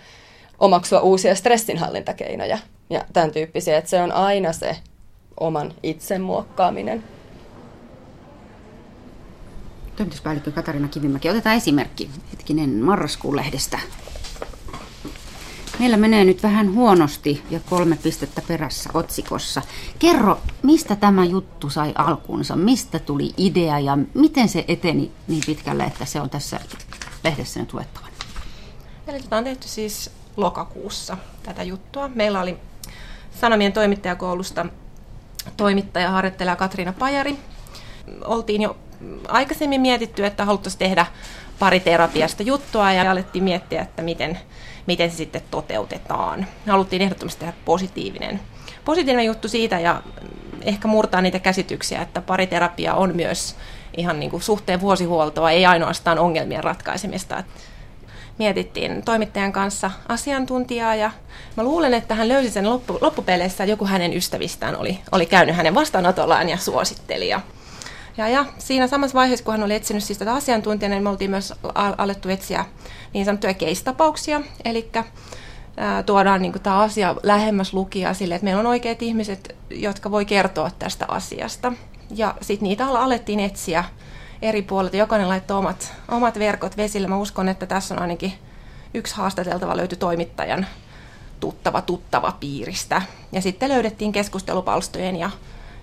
omaksua 0.59 0.99
uusia 0.99 1.35
stressinhallintakeinoja 1.35 2.57
ja 2.91 3.05
tämän 3.13 3.31
tyyppisiä, 3.31 3.77
että 3.77 3.89
se 3.89 4.01
on 4.01 4.11
aina 4.11 4.53
se 4.53 4.77
oman 5.39 5.73
itsen 5.83 6.21
muokkaaminen. 6.21 7.03
Toimituspäällikkö 9.95 10.51
Katarina 10.51 10.87
Kivimäki, 10.87 11.29
otetaan 11.29 11.55
esimerkki 11.55 12.09
hetkinen 12.31 12.69
marraskuun 12.69 13.35
lehdestä. 13.35 13.79
Meillä 15.79 15.97
menee 15.97 16.23
nyt 16.23 16.43
vähän 16.43 16.75
huonosti 16.75 17.43
ja 17.49 17.59
kolme 17.69 17.97
pistettä 18.03 18.41
perässä 18.47 18.89
otsikossa. 18.93 19.61
Kerro, 19.99 20.41
mistä 20.63 20.95
tämä 20.95 21.25
juttu 21.25 21.69
sai 21.69 21.91
alkuunsa? 21.95 22.55
Mistä 22.55 22.99
tuli 22.99 23.33
idea 23.37 23.79
ja 23.79 23.97
miten 24.13 24.49
se 24.49 24.65
eteni 24.67 25.11
niin 25.27 25.43
pitkälle, 25.45 25.83
että 25.83 26.05
se 26.05 26.21
on 26.21 26.29
tässä 26.29 26.59
lehdessä 27.23 27.59
nyt 27.59 27.73
luettavana? 27.73 28.13
Eli 29.07 29.21
tätä 29.21 29.37
on 29.37 29.43
tehty 29.43 29.67
siis 29.67 30.11
lokakuussa 30.37 31.17
tätä 31.43 31.63
juttua. 31.63 32.07
Meillä 32.07 32.41
oli 32.41 32.57
Sanomien 33.31 33.73
toimittajakoulusta 33.73 34.65
toimittaja 35.57 36.11
harjoittelija 36.11 36.55
Katriina 36.55 36.93
Pajari. 36.93 37.35
Oltiin 38.25 38.61
jo 38.61 38.77
aikaisemmin 39.27 39.81
mietitty, 39.81 40.25
että 40.25 40.45
haluttaisiin 40.45 40.79
tehdä 40.79 41.05
pari 41.59 41.79
terapiasta 41.79 42.43
juttua 42.43 42.91
ja 42.91 43.11
alettiin 43.11 43.43
miettiä, 43.43 43.81
että 43.81 44.01
miten, 44.01 44.39
miten 44.87 45.11
se 45.11 45.17
sitten 45.17 45.41
toteutetaan. 45.51 46.47
Haluttiin 46.67 47.01
ehdottomasti 47.01 47.39
tehdä 47.39 47.53
positiivinen, 47.65 48.39
positiivinen 48.85 49.25
juttu 49.25 49.47
siitä 49.47 49.79
ja 49.79 50.01
ehkä 50.61 50.87
murtaa 50.87 51.21
niitä 51.21 51.39
käsityksiä, 51.39 52.01
että 52.01 52.21
pariterapia 52.21 52.93
on 52.93 53.15
myös 53.15 53.55
ihan 53.97 54.19
niin 54.19 54.31
kuin 54.31 54.43
suhteen 54.43 54.81
vuosihuoltoa, 54.81 55.51
ei 55.51 55.65
ainoastaan 55.65 56.19
ongelmien 56.19 56.63
ratkaisemista 56.63 57.43
mietittiin 58.41 59.01
toimittajan 59.05 59.51
kanssa 59.51 59.91
asiantuntijaa 60.07 60.95
ja 60.95 61.11
mä 61.57 61.63
luulen, 61.63 61.93
että 61.93 62.15
hän 62.15 62.27
löysi 62.27 62.51
sen 62.51 62.69
loppu, 62.69 62.97
loppupeleissä, 63.01 63.65
joku 63.65 63.85
hänen 63.85 64.13
ystävistään 64.13 64.75
oli, 64.75 64.99
oli 65.11 65.25
käynyt 65.25 65.55
hänen 65.55 65.75
vastaanotollaan 65.75 66.49
ja 66.49 66.57
suositteli. 66.57 67.27
Ja, 67.27 67.41
ja, 68.17 68.27
ja 68.27 68.45
siinä 68.57 68.87
samassa 68.87 69.13
vaiheessa, 69.13 69.45
kun 69.45 69.51
hän 69.51 69.63
oli 69.63 69.75
etsinyt 69.75 70.03
siis 70.03 70.19
tätä 70.19 70.33
asiantuntijaa, 70.33 70.89
niin 70.89 71.03
me 71.03 71.09
oltiin 71.09 71.31
myös 71.31 71.53
alettu 71.97 72.29
etsiä 72.29 72.65
niin 73.13 73.25
sanottuja 73.25 73.53
case-tapauksia, 73.53 74.41
eli 74.65 74.91
tuodaan 76.05 76.41
niin 76.41 76.53
tämä 76.63 76.79
asia 76.79 77.15
lähemmäs 77.23 77.73
lukijaa 77.73 78.13
sille, 78.13 78.35
että 78.35 78.45
meillä 78.45 78.59
on 78.59 78.67
oikeat 78.67 79.01
ihmiset, 79.01 79.55
jotka 79.69 80.11
voi 80.11 80.25
kertoa 80.25 80.71
tästä 80.79 81.05
asiasta. 81.07 81.73
Ja 82.15 82.35
sitten 82.41 82.67
niitä 82.67 82.87
alettiin 82.87 83.39
etsiä 83.39 83.83
eri 84.41 84.61
puolilta. 84.61 84.97
Jokainen 84.97 85.29
laittoi 85.29 85.57
omat, 85.57 85.93
omat 86.07 86.39
verkot 86.39 86.77
vesille. 86.77 87.07
Mä 87.07 87.17
uskon, 87.17 87.49
että 87.49 87.65
tässä 87.65 87.95
on 87.95 88.01
ainakin 88.01 88.33
yksi 88.93 89.15
haastateltava 89.15 89.77
löytyi 89.77 89.97
toimittajan 89.97 90.65
tuttava 91.39 91.81
tuttava 91.81 92.37
piiristä. 92.39 93.01
Ja 93.31 93.41
sitten 93.41 93.69
löydettiin 93.69 94.11
keskustelupalstojen 94.11 95.15
ja, 95.15 95.29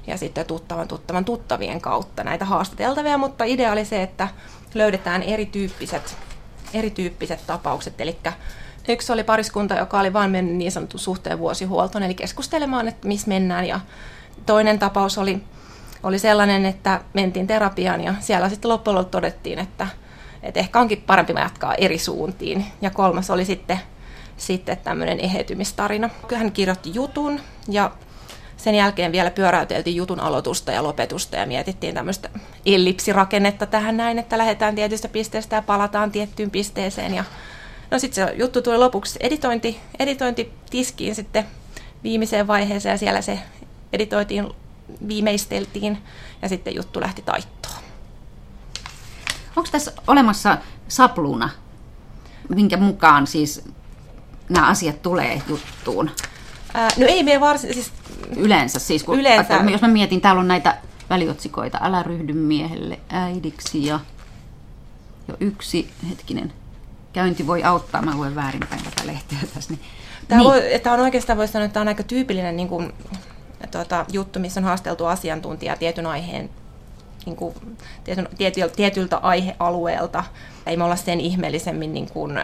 ja 0.06 0.18
sitten 0.18 0.46
tuttavan 0.46 0.88
tuttavan 0.88 1.24
tuttavien 1.24 1.80
kautta 1.80 2.24
näitä 2.24 2.44
haastateltavia, 2.44 3.18
mutta 3.18 3.44
idea 3.44 3.72
oli 3.72 3.84
se, 3.84 4.02
että 4.02 4.28
löydetään 4.74 5.22
erityyppiset, 5.22 6.16
erityyppiset 6.74 7.46
tapaukset. 7.46 8.00
Eli 8.00 8.18
yksi 8.88 9.12
oli 9.12 9.24
pariskunta, 9.24 9.74
joka 9.74 10.00
oli 10.00 10.12
vain 10.12 10.30
mennyt 10.30 10.56
niin 10.56 10.72
sanottu 10.72 10.98
suhteen 10.98 11.38
vuosihuoltoon, 11.38 12.04
eli 12.04 12.14
keskustelemaan, 12.14 12.88
että 12.88 13.08
missä 13.08 13.28
mennään. 13.28 13.66
Ja 13.66 13.80
toinen 14.46 14.78
tapaus 14.78 15.18
oli, 15.18 15.42
oli 16.02 16.18
sellainen, 16.18 16.66
että 16.66 17.00
mentiin 17.14 17.46
terapiaan 17.46 18.04
ja 18.04 18.14
siellä 18.20 18.48
sitten 18.48 18.68
loppujen 18.68 18.94
lopuksi 18.94 19.10
todettiin, 19.10 19.58
että, 19.58 19.86
että 20.42 20.60
ehkä 20.60 20.80
onkin 20.80 21.02
parempi 21.06 21.32
jatkaa 21.32 21.74
eri 21.74 21.98
suuntiin. 21.98 22.66
Ja 22.82 22.90
kolmas 22.90 23.30
oli 23.30 23.44
sitten 23.44 23.80
sitten 24.36 24.76
tämmöinen 24.76 25.20
eheytymistarina. 25.20 26.10
Hän 26.36 26.52
kirjoitti 26.52 26.94
jutun 26.94 27.40
ja 27.68 27.90
sen 28.56 28.74
jälkeen 28.74 29.12
vielä 29.12 29.30
pyöräyteltiin 29.30 29.96
jutun 29.96 30.20
aloitusta 30.20 30.72
ja 30.72 30.82
lopetusta 30.82 31.36
ja 31.36 31.46
mietittiin 31.46 31.94
tämmöistä 31.94 32.30
ellipsirakennetta 32.66 33.66
tähän 33.66 33.96
näin, 33.96 34.18
että 34.18 34.38
lähdetään 34.38 34.74
tietystä 34.74 35.08
pisteestä 35.08 35.56
ja 35.56 35.62
palataan 35.62 36.10
tiettyyn 36.10 36.50
pisteeseen. 36.50 37.14
Ja 37.14 37.24
no 37.90 37.98
sitten 37.98 38.28
se 38.28 38.34
juttu 38.34 38.62
tuli 38.62 38.78
lopuksi 38.78 39.18
editointi, 39.22 39.80
editointi 39.98 40.52
tiskiin 40.70 41.14
sitten 41.14 41.44
viimeiseen 42.02 42.46
vaiheeseen 42.46 42.92
ja 42.92 42.98
siellä 42.98 43.22
se 43.22 43.38
editoitiin, 43.92 44.48
viimeisteltiin 45.09 45.99
ja 46.42 46.49
sitten 46.49 46.75
juttu 46.75 47.00
lähti 47.00 47.23
taittoon. 47.23 47.83
Onko 49.57 49.68
tässä 49.73 49.92
olemassa 50.07 50.59
sapluuna, 50.88 51.50
minkä 52.49 52.76
mukaan 52.76 53.26
siis 53.26 53.64
nämä 54.49 54.68
asiat 54.68 55.02
tulee 55.02 55.42
juttuun? 55.49 56.11
Ää, 56.75 56.88
no 56.99 57.07
ei 57.07 57.23
me 57.23 57.40
varsin, 57.40 57.75
siis... 57.75 57.92
Yleensä 58.37 58.78
siis, 58.78 59.04
kun 59.04 59.18
Yleensä. 59.18 59.54
Vaikka, 59.54 59.71
jos 59.71 59.80
mä 59.80 59.88
mietin, 59.88 60.21
täällä 60.21 60.40
on 60.40 60.49
näitä 60.49 60.78
väliotsikoita, 61.11 61.78
älä 61.83 62.02
ryhdy 62.02 62.33
miehelle 62.33 63.00
äidiksi 63.09 63.87
ja 63.87 64.00
jo 65.28 65.37
yksi, 65.40 65.90
hetkinen, 66.11 66.52
käynti 67.12 67.47
voi 67.47 67.64
auttaa, 67.64 68.02
mä 68.02 68.16
luen 68.16 68.35
väärinpäin 68.35 68.85
tätä 68.85 69.07
lehteä 69.07 69.38
tässä. 69.54 69.71
Niin. 69.71 69.80
Tämä, 70.28 70.40
niin. 70.40 70.50
voi, 70.50 70.62
tämä 70.83 70.95
on 70.95 71.00
oikeastaan 71.00 71.37
voisi 71.37 71.52
sanoa, 71.52 71.64
että 71.64 71.75
tämä 71.75 71.83
on 71.83 71.88
aika 71.88 72.02
tyypillinen 72.02 72.57
niin 72.57 72.68
kuin, 72.68 72.92
tuota, 73.70 74.06
juttu, 74.12 74.38
missä 74.38 74.60
on 74.60 74.64
haasteltu 74.64 75.06
asiantuntija 75.06 75.76
tietyn 75.76 76.06
aiheen 76.06 76.50
niin 77.26 77.37
kuin, 77.37 77.54
tietyn, 78.04 78.28
tietyltä, 78.38 78.76
tietyltä 78.76 79.16
aihealueelta. 79.16 80.25
Ei 80.66 80.76
me 80.76 80.84
olla 80.84 80.96
sen 80.96 81.20
ihmeellisemmin 81.20 81.92
niin 81.92 82.10
kuin, 82.10 82.40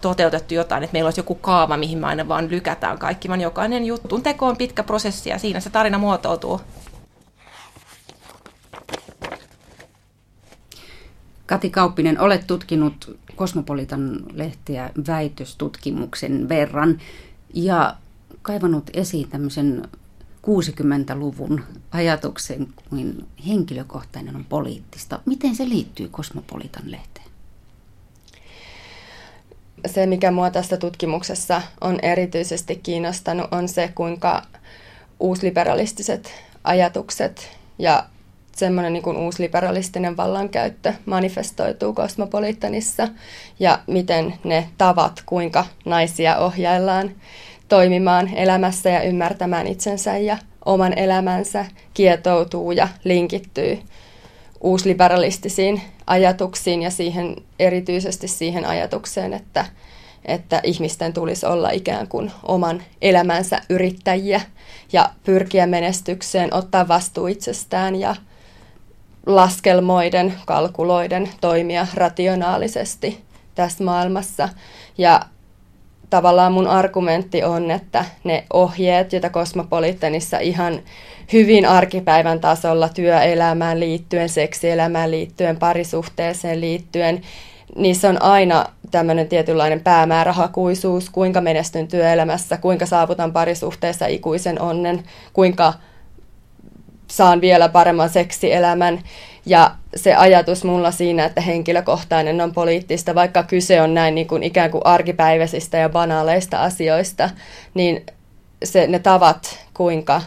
toteutettu 0.00 0.54
jotain, 0.54 0.82
että 0.82 0.92
meillä 0.92 1.06
olisi 1.06 1.20
joku 1.20 1.34
kaava, 1.34 1.76
mihin 1.76 1.98
me 1.98 2.06
aina 2.06 2.28
vaan 2.28 2.50
lykätään 2.50 2.98
kaikki, 2.98 3.28
vaan 3.28 3.40
jokainen 3.40 3.84
jutun 3.84 4.22
teko 4.22 4.46
on 4.46 4.56
pitkä 4.56 4.82
prosessi 4.82 5.30
ja 5.30 5.38
siinä 5.38 5.60
se 5.60 5.70
tarina 5.70 5.98
muotoutuu. 5.98 6.60
Kati 11.46 11.70
Kauppinen, 11.70 12.20
olet 12.20 12.46
tutkinut 12.46 13.18
Kosmopolitan 13.36 14.16
lehteä 14.32 14.90
väitöstutkimuksen 15.06 16.48
verran 16.48 16.98
ja 17.54 17.96
kaivannut 18.42 18.90
esiin 18.94 19.28
tämmöisen 19.28 19.88
60-luvun 20.46 21.64
ajatuksen 21.90 22.66
kuin 22.90 23.26
henkilökohtainen 23.46 24.36
on 24.36 24.44
poliittista. 24.44 25.20
Miten 25.26 25.56
se 25.56 25.68
liittyy 25.68 26.08
Kosmopolitan 26.08 26.90
lehteen? 26.90 27.30
se, 29.86 30.06
mikä 30.06 30.30
mua 30.30 30.50
tässä 30.50 30.76
tutkimuksessa 30.76 31.62
on 31.80 31.98
erityisesti 32.02 32.76
kiinnostanut, 32.76 33.52
on 33.52 33.68
se, 33.68 33.92
kuinka 33.94 34.42
uusliberalistiset 35.20 36.32
ajatukset 36.64 37.58
ja 37.78 38.04
semmoinen 38.56 38.92
niin 38.92 39.16
uusliberalistinen 39.16 40.16
vallankäyttö 40.16 40.94
manifestoituu 41.06 41.92
kosmopolitanissa 41.92 43.08
ja 43.60 43.78
miten 43.86 44.34
ne 44.44 44.68
tavat, 44.78 45.22
kuinka 45.26 45.66
naisia 45.84 46.38
ohjaillaan 46.38 47.10
toimimaan 47.70 48.34
elämässä 48.34 48.90
ja 48.90 49.02
ymmärtämään 49.02 49.66
itsensä 49.66 50.18
ja 50.18 50.38
oman 50.64 50.98
elämänsä 50.98 51.66
kietoutuu 51.94 52.72
ja 52.72 52.88
linkittyy 53.04 53.78
uusliberalistisiin 54.60 55.82
ajatuksiin 56.06 56.82
ja 56.82 56.90
siihen, 56.90 57.36
erityisesti 57.58 58.28
siihen 58.28 58.64
ajatukseen, 58.64 59.32
että, 59.32 59.64
että 60.24 60.60
ihmisten 60.64 61.12
tulisi 61.12 61.46
olla 61.46 61.70
ikään 61.70 62.08
kuin 62.08 62.30
oman 62.42 62.82
elämänsä 63.02 63.62
yrittäjiä 63.68 64.40
ja 64.92 65.10
pyrkiä 65.24 65.66
menestykseen, 65.66 66.54
ottaa 66.54 66.88
vastuu 66.88 67.26
itsestään 67.26 67.96
ja 67.96 68.16
laskelmoiden, 69.26 70.34
kalkuloiden 70.46 71.30
toimia 71.40 71.86
rationaalisesti 71.94 73.20
tässä 73.54 73.84
maailmassa. 73.84 74.48
Ja 74.98 75.20
tavallaan 76.10 76.52
mun 76.52 76.66
argumentti 76.66 77.44
on, 77.44 77.70
että 77.70 78.04
ne 78.24 78.44
ohjeet, 78.52 79.12
joita 79.12 79.30
Kosmopolitanissa 79.30 80.38
ihan 80.38 80.80
hyvin 81.32 81.66
arkipäivän 81.66 82.40
tasolla 82.40 82.88
työelämään 82.88 83.80
liittyen, 83.80 84.28
seksielämään 84.28 85.10
liittyen, 85.10 85.56
parisuhteeseen 85.56 86.60
liittyen, 86.60 87.22
niissä 87.76 88.08
on 88.08 88.22
aina 88.22 88.66
tämmöinen 88.90 89.28
tietynlainen 89.28 89.80
päämäärähakuisuus, 89.80 91.10
kuinka 91.10 91.40
menestyn 91.40 91.88
työelämässä, 91.88 92.56
kuinka 92.56 92.86
saavutan 92.86 93.32
parisuhteessa 93.32 94.06
ikuisen 94.06 94.60
onnen, 94.60 95.02
kuinka 95.32 95.72
saan 97.06 97.40
vielä 97.40 97.68
paremman 97.68 98.08
seksielämän. 98.08 99.00
Ja 99.46 99.70
se 99.96 100.14
ajatus 100.14 100.64
mulla 100.64 100.90
siinä, 100.90 101.24
että 101.24 101.40
henkilökohtainen 101.40 102.40
on 102.40 102.52
poliittista, 102.52 103.14
vaikka 103.14 103.42
kyse 103.42 103.82
on 103.82 103.94
näin 103.94 104.14
niin 104.14 104.26
kuin 104.26 104.42
ikään 104.42 104.70
kuin 104.70 104.86
arkipäiväisistä 104.86 105.78
ja 105.78 105.88
banaaleista 105.88 106.62
asioista, 106.62 107.30
niin 107.74 108.06
se, 108.64 108.86
ne 108.86 108.98
tavat, 108.98 109.58
kuinka 109.74 110.22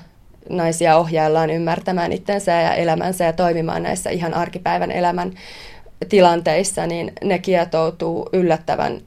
naisia 0.50 0.98
ohjaillaan 0.98 1.50
ymmärtämään 1.50 2.12
itsensä 2.12 2.52
ja 2.52 2.74
elämänsä 2.74 3.26
ja 3.26 3.34
toimimaan 3.34 3.84
näissä 3.84 4.10
ihan 4.10 4.34
arkipäivän 4.34 4.92
elämän 4.92 5.34
tilanteissa, 6.10 6.88
niin 6.88 7.14
ne 7.24 7.40
kietoutuu 7.40 8.30
yllättävän 8.34 9.02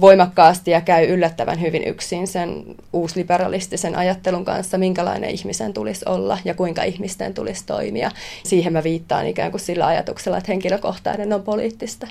voimakkaasti 0.00 0.70
ja 0.70 0.80
käy 0.80 1.04
yllättävän 1.04 1.60
hyvin 1.60 1.84
yksin 1.84 2.26
sen 2.26 2.64
uusliberalistisen 2.92 3.96
ajattelun 3.96 4.44
kanssa, 4.44 4.78
minkälainen 4.78 5.30
ihmisen 5.30 5.72
tulisi 5.72 6.04
olla 6.08 6.38
ja 6.44 6.54
kuinka 6.54 6.82
ihmisten 6.82 7.34
tulisi 7.34 7.66
toimia. 7.66 8.10
Siihen 8.44 8.72
mä 8.72 8.84
viittaan 8.84 9.26
ikään 9.26 9.50
kuin 9.50 9.60
sillä 9.60 9.86
ajatuksella, 9.86 10.38
että 10.38 10.52
henkilökohtainen 10.52 11.32
on 11.32 11.42
poliittista. 11.42 12.06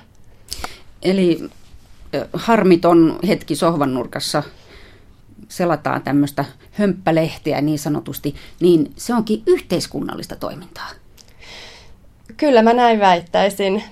Eli 1.02 1.50
harmiton 2.32 3.18
hetki 3.28 3.56
sohvan 3.56 3.94
nurkassa 3.94 4.42
selataan 5.48 6.02
tämmöistä 6.02 6.44
hömppälehtiä 6.72 7.60
niin 7.60 7.78
sanotusti, 7.78 8.34
niin 8.60 8.92
se 8.96 9.14
onkin 9.14 9.42
yhteiskunnallista 9.46 10.36
toimintaa. 10.36 10.88
Kyllä 12.36 12.62
mä 12.62 12.72
näin 12.72 13.00
väittäisin. 13.00 13.82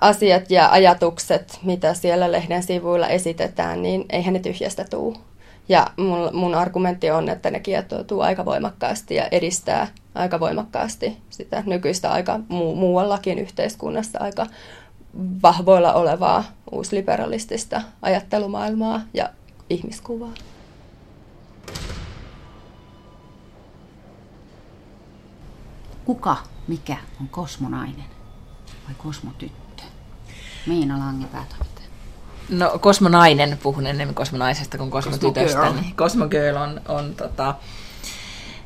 Asiat 0.00 0.50
ja 0.50 0.70
ajatukset, 0.70 1.58
mitä 1.62 1.94
siellä 1.94 2.32
lehden 2.32 2.62
sivuilla 2.62 3.08
esitetään, 3.08 3.82
niin 3.82 4.04
eihän 4.10 4.34
ne 4.34 4.40
tyhjästä 4.40 4.84
tuu. 4.84 5.16
Ja 5.68 5.86
mun, 5.96 6.30
mun 6.32 6.54
argumentti 6.54 7.10
on, 7.10 7.28
että 7.28 7.50
ne 7.50 7.60
kietoutuu 7.60 8.20
aika 8.20 8.44
voimakkaasti 8.44 9.14
ja 9.14 9.28
edistää 9.30 9.88
aika 10.14 10.40
voimakkaasti 10.40 11.16
sitä 11.30 11.62
nykyistä 11.66 12.12
aika 12.12 12.36
mu- 12.36 12.74
muuallakin 12.74 13.38
yhteiskunnassa 13.38 14.18
aika 14.22 14.46
vahvoilla 15.42 15.92
olevaa 15.92 16.44
uusliberalistista 16.70 17.82
ajattelumaailmaa 18.02 19.00
ja 19.14 19.30
ihmiskuvaa. 19.70 20.34
Kuka, 26.04 26.36
mikä 26.68 26.96
on 27.20 27.28
kosmonainen 27.28 28.04
vai 28.86 28.94
kosmotyttö? 28.98 29.65
Miina 30.66 30.98
Lange 30.98 31.26
päätoimittaja. 31.26 31.88
No 32.48 32.78
kosmonainen, 32.78 33.58
puhun 33.62 33.86
enemmän 33.86 34.14
kosmonaisesta 34.14 34.78
kuin 34.78 34.90
kosmotytöstä. 34.90 35.60
Cosmo 35.60 35.80
niin 35.80 35.96
Cosmogirl 35.96 36.56
on, 36.56 36.80
on 36.88 37.14
tota, 37.14 37.54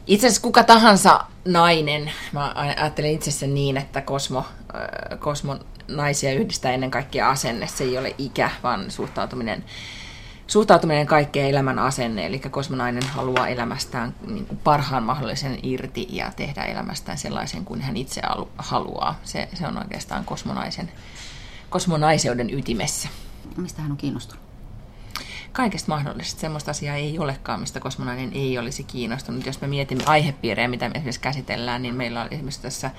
itse 0.06 0.26
asiassa 0.26 0.42
kuka 0.42 0.62
tahansa 0.62 1.24
nainen, 1.44 2.12
mä 2.32 2.52
ajattelen 2.54 3.10
itse 3.10 3.30
sen 3.30 3.54
niin, 3.54 3.76
että 3.76 4.00
kosmo, 4.00 4.38
äh, 4.38 5.18
kosmo 5.18 5.56
naisia 5.88 6.32
yhdistää 6.32 6.72
ennen 6.72 6.90
kaikkea 6.90 7.30
asenne, 7.30 7.66
se 7.66 7.84
ei 7.84 7.98
ole 7.98 8.14
ikä, 8.18 8.50
vaan 8.62 8.90
suhtautuminen 8.90 9.64
suhtautuminen 10.50 11.06
kaikkeen 11.06 11.50
elämän 11.50 11.78
asenne, 11.78 12.26
eli 12.26 12.38
kosmonainen 12.38 13.06
haluaa 13.06 13.48
elämästään 13.48 14.14
niin 14.26 14.46
kuin 14.46 14.58
parhaan 14.64 15.02
mahdollisen 15.02 15.58
irti 15.62 16.06
ja 16.10 16.32
tehdä 16.36 16.64
elämästään 16.64 17.18
sellaisen 17.18 17.64
kuin 17.64 17.80
hän 17.80 17.96
itse 17.96 18.20
haluaa. 18.58 19.18
Se, 19.24 19.48
se 19.54 19.66
on 19.66 19.78
oikeastaan 19.78 20.24
kosmonaisen, 20.24 20.92
kosmonaiseuden 21.70 22.54
ytimessä. 22.54 23.08
Mistä 23.56 23.82
hän 23.82 23.90
on 23.90 23.96
kiinnostunut? 23.96 24.44
Kaikesta 25.52 25.88
mahdollisesta. 25.88 26.40
Semmoista 26.40 26.70
asiaa 26.70 26.96
ei 26.96 27.18
olekaan, 27.18 27.60
mistä 27.60 27.80
kosmonainen 27.80 28.30
ei 28.32 28.58
olisi 28.58 28.84
kiinnostunut. 28.84 29.46
Jos 29.46 29.60
me 29.60 29.66
mietimme 29.66 30.04
aihepiirejä, 30.06 30.68
mitä 30.68 30.88
me 30.88 30.92
esimerkiksi 30.94 31.20
käsitellään, 31.20 31.82
niin 31.82 31.94
meillä 31.94 32.22
on 32.22 32.28
esimerkiksi 32.30 32.62
tässä 32.62 32.90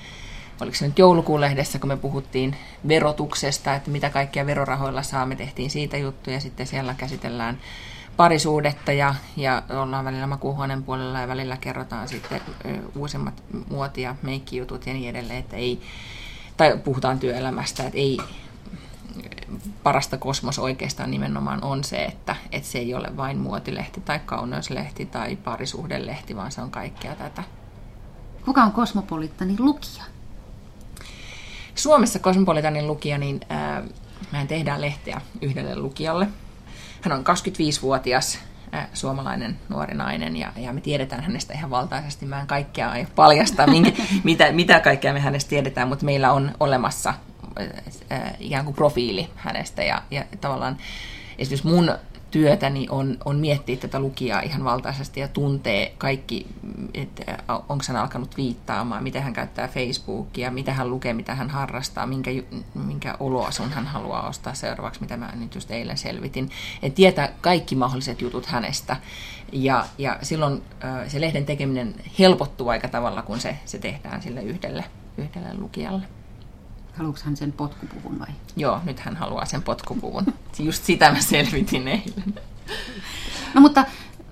oliko 0.60 0.76
se 0.76 0.86
nyt 0.86 0.98
joulukuun 0.98 1.40
lehdessä, 1.40 1.78
kun 1.78 1.88
me 1.88 1.96
puhuttiin 1.96 2.56
verotuksesta, 2.88 3.74
että 3.74 3.90
mitä 3.90 4.10
kaikkia 4.10 4.46
verorahoilla 4.46 5.02
saa, 5.02 5.26
me 5.26 5.36
tehtiin 5.36 5.70
siitä 5.70 5.96
juttuja, 5.96 6.40
sitten 6.40 6.66
siellä 6.66 6.94
käsitellään 6.94 7.58
parisuudetta 8.16 8.92
ja, 8.92 9.14
ja 9.36 9.62
ollaan 9.70 10.04
välillä 10.04 10.26
makuuhuoneen 10.26 10.82
puolella 10.82 11.20
ja 11.20 11.28
välillä 11.28 11.56
kerrotaan 11.56 12.08
sitten 12.08 12.40
uusimmat 12.96 13.42
muoti- 13.70 14.02
ja 14.02 14.16
meikkijutut 14.22 14.86
ja 14.86 14.92
niin 14.92 15.10
edelleen, 15.10 15.38
että 15.38 15.56
ei, 15.56 15.80
tai 16.56 16.78
puhutaan 16.84 17.18
työelämästä, 17.18 17.82
että 17.82 17.98
ei, 17.98 18.18
parasta 19.82 20.16
kosmos 20.16 20.58
oikeastaan 20.58 21.10
nimenomaan 21.10 21.64
on 21.64 21.84
se, 21.84 22.04
että, 22.04 22.36
että 22.52 22.68
se 22.68 22.78
ei 22.78 22.94
ole 22.94 23.16
vain 23.16 23.38
muotilehti 23.38 24.00
tai 24.00 24.20
kauneuslehti 24.26 25.06
tai 25.06 25.36
parisuhdelehti, 25.36 26.36
vaan 26.36 26.52
se 26.52 26.60
on 26.60 26.70
kaikkea 26.70 27.14
tätä. 27.14 27.42
Kuka 28.44 28.62
on 28.62 28.72
kosmopoliittani 28.72 29.56
lukija? 29.58 30.04
Suomessa 31.74 32.18
Cosmopolitanin 32.18 32.86
lukija, 32.86 33.18
niin 33.18 33.40
äh, 33.52 33.82
mehän 34.32 34.48
tehdään 34.48 34.80
lehteä 34.80 35.20
yhdelle 35.40 35.76
lukijalle. 35.76 36.28
Hän 37.00 37.12
on 37.12 37.24
25-vuotias 37.24 38.38
äh, 38.74 38.88
suomalainen 38.92 39.58
nuori 39.68 39.94
nainen 39.94 40.36
ja, 40.36 40.52
ja 40.56 40.72
me 40.72 40.80
tiedetään 40.80 41.22
hänestä 41.22 41.54
ihan 41.54 41.70
valtaisesti. 41.70 42.26
Mä 42.26 42.40
en 42.40 42.46
kaikkea 42.46 42.90
aio 42.90 43.06
paljastaa, 43.14 43.66
minkä, 43.66 44.02
mitä, 44.24 44.52
mitä 44.52 44.80
kaikkea 44.80 45.12
me 45.12 45.20
hänestä 45.20 45.48
tiedetään, 45.48 45.88
mutta 45.88 46.04
meillä 46.04 46.32
on 46.32 46.52
olemassa 46.60 47.14
äh, 48.12 48.32
ikään 48.38 48.64
kuin 48.64 48.74
profiili 48.74 49.30
hänestä 49.36 49.82
ja, 49.82 50.02
ja 50.10 50.24
tavallaan 50.40 50.76
esimerkiksi 51.38 51.68
mun 51.68 51.90
työtäni 52.32 52.86
on, 52.90 53.18
on 53.24 53.36
miettiä 53.36 53.76
tätä 53.76 54.00
lukijaa 54.00 54.40
ihan 54.40 54.64
valtaisesti 54.64 55.20
ja 55.20 55.28
tuntee 55.28 55.94
kaikki, 55.98 56.46
että 56.94 57.38
onko 57.48 57.84
hän 57.88 57.96
alkanut 57.96 58.36
viittaamaan, 58.36 59.02
miten 59.02 59.22
hän 59.22 59.32
käyttää 59.32 59.68
Facebookia, 59.68 60.50
mitä 60.50 60.72
hän 60.72 60.90
lukee, 60.90 61.12
mitä 61.12 61.34
hän 61.34 61.50
harrastaa, 61.50 62.06
minkä, 62.06 62.30
minkä 62.74 63.16
oloasun 63.20 63.70
hän 63.70 63.86
haluaa 63.86 64.28
ostaa 64.28 64.54
seuraavaksi, 64.54 65.00
mitä 65.00 65.16
mä 65.16 65.32
nyt 65.34 65.54
just 65.54 65.70
eilen 65.70 65.98
selvitin. 65.98 66.50
Että 66.82 66.96
tietää 66.96 67.32
kaikki 67.40 67.74
mahdolliset 67.74 68.20
jutut 68.20 68.46
hänestä. 68.46 68.96
Ja, 69.52 69.86
ja 69.98 70.18
silloin 70.22 70.62
se 71.08 71.20
lehden 71.20 71.46
tekeminen 71.46 71.94
helpottuu 72.18 72.68
aika 72.68 72.88
tavalla, 72.88 73.22
kun 73.22 73.40
se, 73.40 73.56
se 73.64 73.78
tehdään 73.78 74.22
sille 74.22 74.42
yhdelle, 74.42 74.84
yhdelle 75.16 75.54
lukijalle. 75.54 76.21
Haluatko 76.92 77.20
hän 77.24 77.36
sen 77.36 77.52
potkupuvun 77.52 78.18
vai? 78.18 78.28
Joo, 78.56 78.80
nyt 78.84 79.00
hän 79.00 79.16
haluaa 79.16 79.44
sen 79.44 79.62
potkupuvun. 79.62 80.24
Just 80.58 80.84
sitä 80.84 81.12
mä 81.12 81.20
selvitin 81.20 81.88
eilen. 81.88 82.34
No 83.54 83.60
mutta 83.60 83.84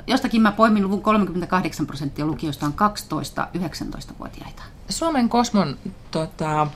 jostakin 0.06 0.42
mä 0.42 0.52
poimin 0.52 0.82
luvun 0.82 1.02
38 1.02 1.86
prosenttia 1.86 2.26
lukijoista 2.26 2.66
on 2.66 2.74
12-19-vuotiaita. 2.74 4.62
Suomen 4.88 5.28
kosmon 5.28 5.76
tota, 6.10 6.66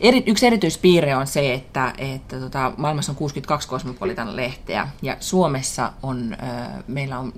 eri, 0.00 0.22
yksi 0.26 0.46
erityispiirre 0.46 1.16
on 1.16 1.26
se, 1.26 1.54
että, 1.54 1.92
että 1.98 2.40
tota, 2.40 2.72
maailmassa 2.76 3.12
on 3.12 3.16
62 3.16 3.68
kosmopolitan 3.68 4.36
lehteä 4.36 4.88
ja 5.02 5.16
Suomessa 5.20 5.92
on, 6.02 6.36
äh, 6.42 6.68
meillä 6.86 7.18
on 7.18 7.32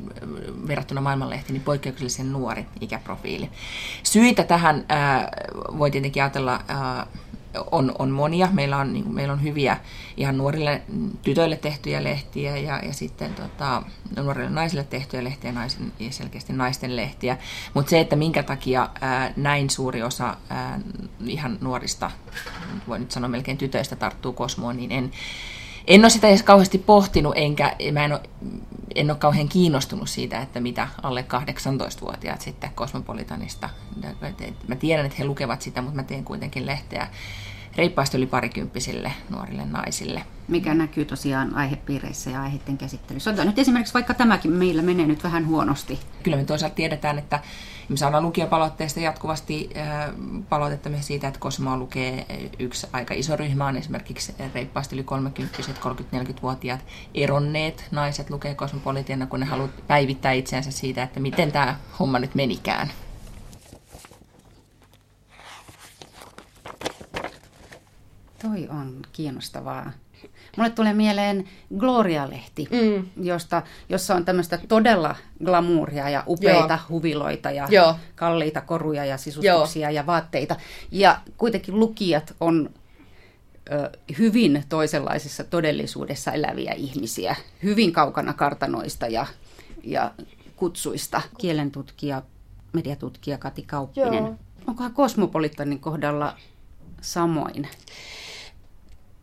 verrattuna 0.68 1.00
maailmanlehtiin 1.00 1.54
niin 1.54 1.64
poikkeuksellisen 1.64 2.32
nuori 2.32 2.66
ikäprofiili. 2.80 3.50
Syitä 4.02 4.44
tähän 4.44 4.84
äh, 4.90 5.26
voi 5.78 5.90
tietenkin 5.90 6.22
ajatella 6.22 6.54
äh, 6.54 7.06
on, 7.70 7.92
on 7.98 8.10
monia. 8.10 8.48
Meillä 8.52 8.76
on, 8.76 8.92
niin 8.92 9.14
meillä 9.14 9.32
on 9.32 9.42
hyviä 9.42 9.76
ihan 10.16 10.38
nuorille 10.38 10.82
tytöille 11.22 11.56
tehtyjä 11.56 12.04
lehtiä 12.04 12.56
ja, 12.56 12.78
ja 12.78 12.92
sitten 12.92 13.34
tota, 13.34 13.82
nuorille 14.16 14.50
naisille 14.50 14.84
tehtyjä 14.84 15.24
lehtiä 15.24 15.52
naisen, 15.52 15.92
ja 15.98 16.12
selkeästi 16.12 16.52
naisten 16.52 16.96
lehtiä. 16.96 17.38
Mutta 17.74 17.90
se, 17.90 18.00
että 18.00 18.16
minkä 18.16 18.42
takia 18.42 18.88
ää, 19.00 19.32
näin 19.36 19.70
suuri 19.70 20.02
osa 20.02 20.36
ää, 20.50 20.80
ihan 21.26 21.58
nuorista, 21.60 22.10
voi 22.88 22.98
nyt 22.98 23.10
sanoa 23.10 23.28
melkein 23.28 23.58
tytöistä, 23.58 23.96
tarttuu 23.96 24.32
kosmoon, 24.32 24.76
niin 24.76 24.92
en, 24.92 25.10
en 25.86 26.00
ole 26.00 26.10
sitä 26.10 26.28
edes 26.28 26.42
kauheasti 26.42 26.78
pohtinut, 26.78 27.32
enkä 27.36 27.76
mä 27.92 28.04
en 28.04 28.12
ole, 28.12 28.20
en 28.94 29.10
ole 29.10 29.18
kauhean 29.18 29.48
kiinnostunut 29.48 30.08
siitä, 30.10 30.40
että 30.40 30.60
mitä 30.60 30.88
alle 31.02 31.24
18-vuotiaat 31.28 32.40
sitten 32.40 32.70
Kosmopolitanista. 32.74 33.70
Mä 34.68 34.76
tiedän, 34.76 35.06
että 35.06 35.18
he 35.18 35.24
lukevat 35.24 35.62
sitä, 35.62 35.82
mutta 35.82 35.96
mä 35.96 36.02
teen 36.02 36.24
kuitenkin 36.24 36.66
lehteä 36.66 37.08
reippaasti 37.76 38.16
yli 38.16 38.26
parikymppisille 38.26 39.12
nuorille 39.30 39.64
naisille. 39.64 40.22
Mikä 40.48 40.74
näkyy 40.74 41.04
tosiaan 41.04 41.54
aihepiireissä 41.54 42.30
ja 42.30 42.42
aiheiden 42.42 42.78
käsittelyssä. 42.78 43.30
Otetaan 43.30 43.48
nyt 43.48 43.58
esimerkiksi 43.58 43.94
vaikka 43.94 44.14
tämäkin 44.14 44.52
meillä 44.52 44.82
menee 44.82 45.06
nyt 45.06 45.24
vähän 45.24 45.46
huonosti. 45.46 46.00
Kyllä 46.22 46.36
me 46.36 46.44
toisaalta 46.44 46.74
tiedetään, 46.74 47.18
että 47.18 47.40
me 47.88 47.96
saadaan 47.96 48.22
lukijapalautteesta 48.22 49.00
jatkuvasti 49.00 49.70
palautetta 50.48 50.88
myös 50.88 51.06
siitä, 51.06 51.28
että 51.28 51.40
Kosmoa 51.40 51.76
lukee 51.76 52.26
yksi 52.58 52.86
aika 52.92 53.14
iso 53.14 53.36
ryhmä 53.36 53.66
on 53.66 53.76
esimerkiksi 53.76 54.34
reippaasti 54.54 54.96
yli 54.96 55.04
30 55.04 55.58
30-40-vuotiaat 55.58 56.80
eronneet 57.14 57.84
naiset 57.90 58.30
lukee 58.30 58.54
Kosmopolitiana, 58.54 59.26
kun 59.26 59.40
ne 59.40 59.46
haluavat 59.46 59.86
päivittää 59.86 60.32
itseänsä 60.32 60.70
siitä, 60.70 61.02
että 61.02 61.20
miten 61.20 61.52
tämä 61.52 61.76
homma 61.98 62.18
nyt 62.18 62.34
menikään. 62.34 62.90
Toi 68.42 68.68
on 68.68 69.02
kiinnostavaa. 69.12 69.92
Mulle 70.56 70.70
tulee 70.70 70.94
mieleen 70.94 71.48
Gloria-lehti, 71.78 72.68
mm. 72.70 73.24
josta, 73.24 73.62
jossa 73.88 74.14
on 74.14 74.24
tämmöistä 74.24 74.58
todella 74.68 75.16
glamouria 75.44 76.10
ja 76.10 76.24
upeita 76.26 76.74
Joo. 76.74 76.88
huviloita 76.88 77.50
ja 77.50 77.68
Joo. 77.70 77.96
kalliita 78.16 78.60
koruja 78.60 79.04
ja 79.04 79.16
sisustuksia 79.18 79.90
Joo. 79.90 79.94
ja 79.94 80.06
vaatteita. 80.06 80.56
Ja 80.90 81.20
kuitenkin 81.36 81.80
lukijat 81.80 82.34
on 82.40 82.70
ö, 83.72 83.90
hyvin 84.18 84.64
toisenlaisessa 84.68 85.44
todellisuudessa 85.44 86.32
eläviä 86.32 86.72
ihmisiä, 86.72 87.36
hyvin 87.62 87.92
kaukana 87.92 88.32
kartanoista 88.32 89.06
ja, 89.06 89.26
ja 89.84 90.10
kutsuista. 90.56 91.22
Kielentutkija, 91.38 92.22
mediatutkija 92.72 93.38
Kati 93.38 93.62
Kauppinen. 93.62 94.24
Joo. 94.24 94.36
Onkohan 94.66 94.94
Kosmopolitanin 94.94 95.80
kohdalla 95.80 96.36
samoin? 97.00 97.68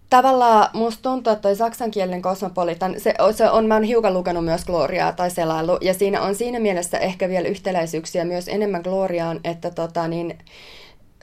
Tavallaan 0.09 0.69
musta 0.73 1.01
tuntuu, 1.01 1.33
että 1.33 1.41
toi 1.41 1.55
saksankielinen 1.55 2.21
kosmopolitan, 2.21 2.95
se, 2.97 3.13
se 3.35 3.49
on, 3.49 3.65
mä 3.65 3.73
oon 3.73 3.83
hiukan 3.83 4.13
lukenut 4.13 4.45
myös 4.45 4.65
Gloriaa 4.65 5.11
tai 5.11 5.31
selailu, 5.31 5.77
ja 5.81 5.93
siinä 5.93 6.21
on 6.21 6.35
siinä 6.35 6.59
mielessä 6.59 6.97
ehkä 6.97 7.29
vielä 7.29 7.47
yhtäläisyyksiä 7.47 8.25
myös 8.25 8.47
enemmän 8.47 8.81
Gloriaan, 8.81 9.39
että 9.43 9.71
tota, 9.71 10.07
niin, 10.07 10.37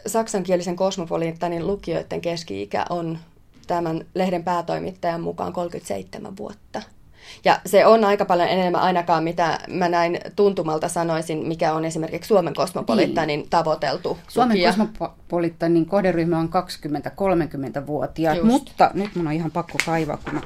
saksankielisen 0.06 0.76
kosmopolitanin 0.76 1.66
lukijoiden 1.66 2.20
keski-ikä 2.20 2.84
on 2.90 3.18
tämän 3.66 4.06
lehden 4.14 4.44
päätoimittajan 4.44 5.20
mukaan 5.20 5.52
37 5.52 6.36
vuotta. 6.36 6.82
Ja 7.44 7.60
se 7.66 7.86
on 7.86 8.04
aika 8.04 8.24
paljon 8.24 8.48
enemmän 8.48 8.82
ainakaan, 8.82 9.24
mitä 9.24 9.58
mä 9.68 9.88
näin 9.88 10.20
tuntumalta 10.36 10.88
sanoisin, 10.88 11.46
mikä 11.46 11.72
on 11.72 11.84
esimerkiksi 11.84 12.28
Suomen 12.28 12.54
kosmopolittanin 12.54 13.40
niin. 13.40 13.50
tavoiteltu 13.50 14.18
Suomen 14.28 14.56
lukija. 14.56 14.70
kosmopolittanin 14.70 15.86
kohderyhmä 15.86 16.38
on 16.38 16.48
20-30-vuotiaat, 16.48 18.36
just. 18.36 18.48
mutta 18.48 18.90
nyt 18.94 19.14
mun 19.14 19.26
on 19.26 19.32
ihan 19.32 19.50
pakko 19.50 19.78
kaivaa, 19.86 20.16
kun 20.16 20.34
mä 20.34 20.40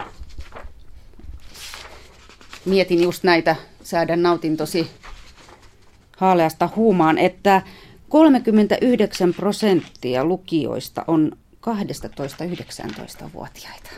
mietin 2.64 3.02
just 3.02 3.24
näitä 3.24 3.56
säädän 3.82 4.22
nautin 4.22 4.56
tosi 4.56 4.90
haaleasta 6.16 6.68
huumaan, 6.76 7.18
että 7.18 7.62
39 8.08 9.34
prosenttia 9.34 10.24
lukijoista 10.24 11.04
on 11.06 11.32
12-19-vuotiaita. 11.68 13.90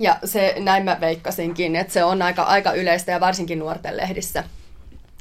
Ja 0.00 0.18
se, 0.24 0.54
näin 0.58 0.84
mä 0.84 0.96
veikkasinkin, 1.00 1.76
että 1.76 1.92
se 1.92 2.04
on 2.04 2.22
aika, 2.22 2.42
aika 2.42 2.72
yleistä 2.72 3.12
ja 3.12 3.20
varsinkin 3.20 3.58
nuorten 3.58 3.96
lehdissä, 3.96 4.44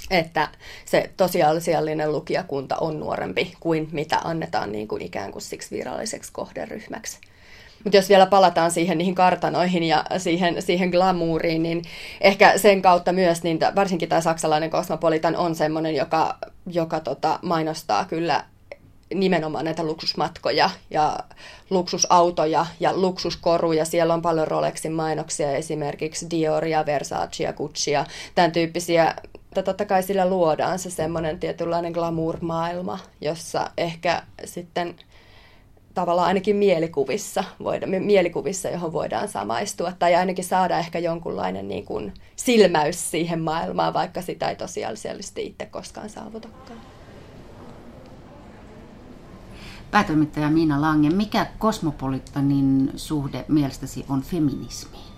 että 0.10 0.48
se 0.86 1.10
tosiasiallinen 1.18 2.12
lukijakunta 2.12 2.76
on 2.78 3.00
nuorempi 3.00 3.54
kuin 3.60 3.90
mitä 3.92 4.18
annetaan 4.24 4.72
niin 4.72 4.88
kuin 4.88 5.02
ikään 5.02 5.32
kuin 5.32 5.42
siksi 5.42 5.76
viralliseksi 5.76 6.32
kohderyhmäksi. 6.34 7.20
Mutta 7.84 7.98
jos 7.98 8.10
vielä 8.10 8.26
palataan 8.26 8.72
siihen 8.72 8.98
niihin 8.98 9.16
kartanoihin 9.16 9.84
ja 9.84 10.06
siihen, 10.18 10.62
siihen 10.62 10.90
glamuuriin, 10.90 11.64
niin 11.64 11.82
ehkä 12.22 12.58
sen 12.58 12.82
kautta 12.82 13.14
myös, 13.14 13.44
niin 13.44 13.60
varsinkin 13.76 14.10
tämä 14.10 14.22
saksalainen 14.22 14.70
kosmopolitan 14.70 15.36
on 15.36 15.56
sellainen, 15.56 15.96
joka, 15.96 16.38
joka 16.68 17.00
tota, 17.00 17.40
mainostaa 17.42 18.06
kyllä 18.06 18.44
nimenomaan 19.14 19.66
näitä 19.66 19.84
luksusmatkoja 19.84 20.70
ja 20.90 21.20
luksusautoja 21.70 22.66
ja 22.80 22.98
luksuskoruja. 22.98 23.86
Siellä 23.86 24.14
on 24.14 24.22
paljon 24.22 24.48
Rolexin 24.48 24.92
mainoksia, 24.92 25.52
esimerkiksi 25.52 26.28
Dioria, 26.32 26.86
Versacea, 26.86 27.54
Guccia, 27.54 28.06
tämän 28.36 28.52
tyyppisiä. 28.52 29.16
Mutta 29.34 29.64
totta 29.64 29.86
kai 29.86 30.04
sillä 30.04 30.30
luodaan 30.30 30.80
se 30.80 30.90
semmoinen 30.90 31.40
tietynlainen 31.40 31.92
glamour-maailma, 31.92 33.00
jossa 33.22 33.72
ehkä 33.78 34.24
sitten 34.46 34.96
tavallaan 35.94 36.28
ainakin 36.28 36.56
mielikuvissa, 36.56 37.44
voida, 37.64 37.88
mielikuvissa, 37.88 38.70
johon 38.70 38.94
voidaan 38.94 39.28
samaistua, 39.28 39.94
tai 40.00 40.16
ainakin 40.16 40.46
saada 40.46 40.80
ehkä 40.80 41.00
jonkunlainen 41.00 41.68
niin 41.68 41.86
kuin 41.86 42.14
silmäys 42.36 43.12
siihen 43.12 43.42
maailmaan, 43.42 43.94
vaikka 43.94 44.22
sitä 44.22 44.50
ei 44.50 44.56
tosiasiallisesti 44.56 45.46
itse 45.46 45.66
koskaan 45.66 46.10
saavutakaan. 46.10 46.80
Päätoimittaja 49.92 50.50
Miina 50.50 50.82
Lange, 50.82 51.10
mikä 51.10 51.48
kosmopolitanin 51.60 52.92
suhde 52.96 53.46
mielestäsi 53.48 54.06
on 54.10 54.22
feminismiin? 54.22 55.10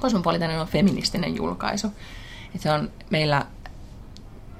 Kosmopolitanin 0.00 0.60
on 0.60 0.66
feministinen 0.66 1.36
julkaisu. 1.36 1.88
Se 2.58 2.72
on 2.72 2.90
meillä 3.10 3.46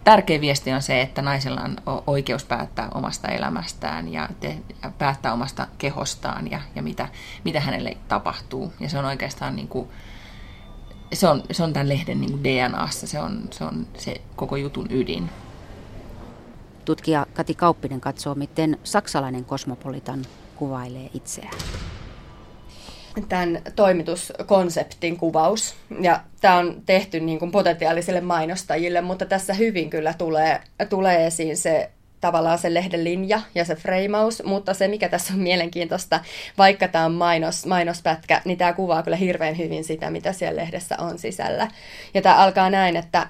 tärkeä 0.05 0.41
viesti 0.41 0.73
on 0.73 0.83
se, 0.83 1.01
että 1.01 1.23
naisella 1.23 1.61
on 1.61 1.77
oikeus 2.07 2.45
päättää 2.45 2.89
omasta 2.95 3.29
elämästään 3.29 4.13
ja, 4.13 4.29
te, 4.41 4.59
ja 4.83 4.91
päättää 4.99 5.33
omasta 5.33 5.67
kehostaan 5.79 6.51
ja, 6.51 6.61
ja 6.75 6.83
mitä, 6.83 7.09
mitä 7.45 7.61
hänelle 7.61 7.97
tapahtuu. 8.09 8.73
Ja 8.81 8.89
se 8.89 8.99
on 8.99 9.05
oikeastaan 9.05 9.57
niin 9.57 9.69
kuin, 9.69 9.89
se 11.13 11.29
on, 11.29 11.43
se 11.51 11.63
on 11.63 11.73
tämän 11.73 11.89
lehden 11.89 12.21
niin 12.21 12.45
DNAssa, 12.45 13.07
se 13.07 13.21
on, 13.21 13.49
se 13.51 13.65
on 13.65 13.87
se 13.99 14.21
koko 14.37 14.57
jutun 14.57 14.87
ydin. 14.91 15.31
Tutkija 16.85 17.27
Kati 17.35 17.55
Kauppinen 17.55 18.01
katsoo, 18.01 18.35
miten 18.35 18.79
saksalainen 18.85 19.45
kosmopolitan 19.45 20.27
kuvailee 20.57 21.11
itseään 21.15 21.55
tämän 23.29 23.63
toimituskonseptin 23.77 25.17
kuvaus. 25.17 25.75
Ja 26.01 26.21
tämä 26.41 26.57
on 26.57 26.83
tehty 26.87 27.21
niin 27.21 27.39
kuin 27.39 27.51
potentiaalisille 27.51 28.21
mainostajille, 28.21 29.01
mutta 29.01 29.27
tässä 29.27 29.55
hyvin 29.55 29.91
kyllä 29.91 30.15
tulee, 30.19 30.61
tulee 30.89 31.27
esiin 31.27 31.57
se 31.57 31.91
tavallaan 32.21 32.59
se 32.59 32.75
lehden 32.75 33.05
linja 33.05 33.41
ja 33.55 33.65
se 33.65 33.75
freimaus, 33.75 34.43
mutta 34.45 34.75
se 34.75 34.89
mikä 34.89 35.09
tässä 35.09 35.33
on 35.35 35.41
mielenkiintoista, 35.41 36.21
vaikka 36.59 36.89
tämä 36.89 37.05
on 37.05 37.13
mainos, 37.13 37.67
mainospätkä, 37.67 38.43
niin 38.45 38.59
tämä 38.59 38.73
kuvaa 38.73 39.03
kyllä 39.03 39.17
hirveän 39.17 39.59
hyvin 39.59 39.85
sitä, 39.85 40.11
mitä 40.11 40.33
siellä 40.33 40.61
lehdessä 40.61 40.97
on 40.99 41.19
sisällä. 41.19 41.69
Ja 42.15 42.23
tämä 42.23 42.37
alkaa 42.37 42.71
näin, 42.71 42.97
että 42.97 43.27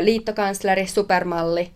liittokansleri, 0.00 0.86
supermalli, 0.86 1.70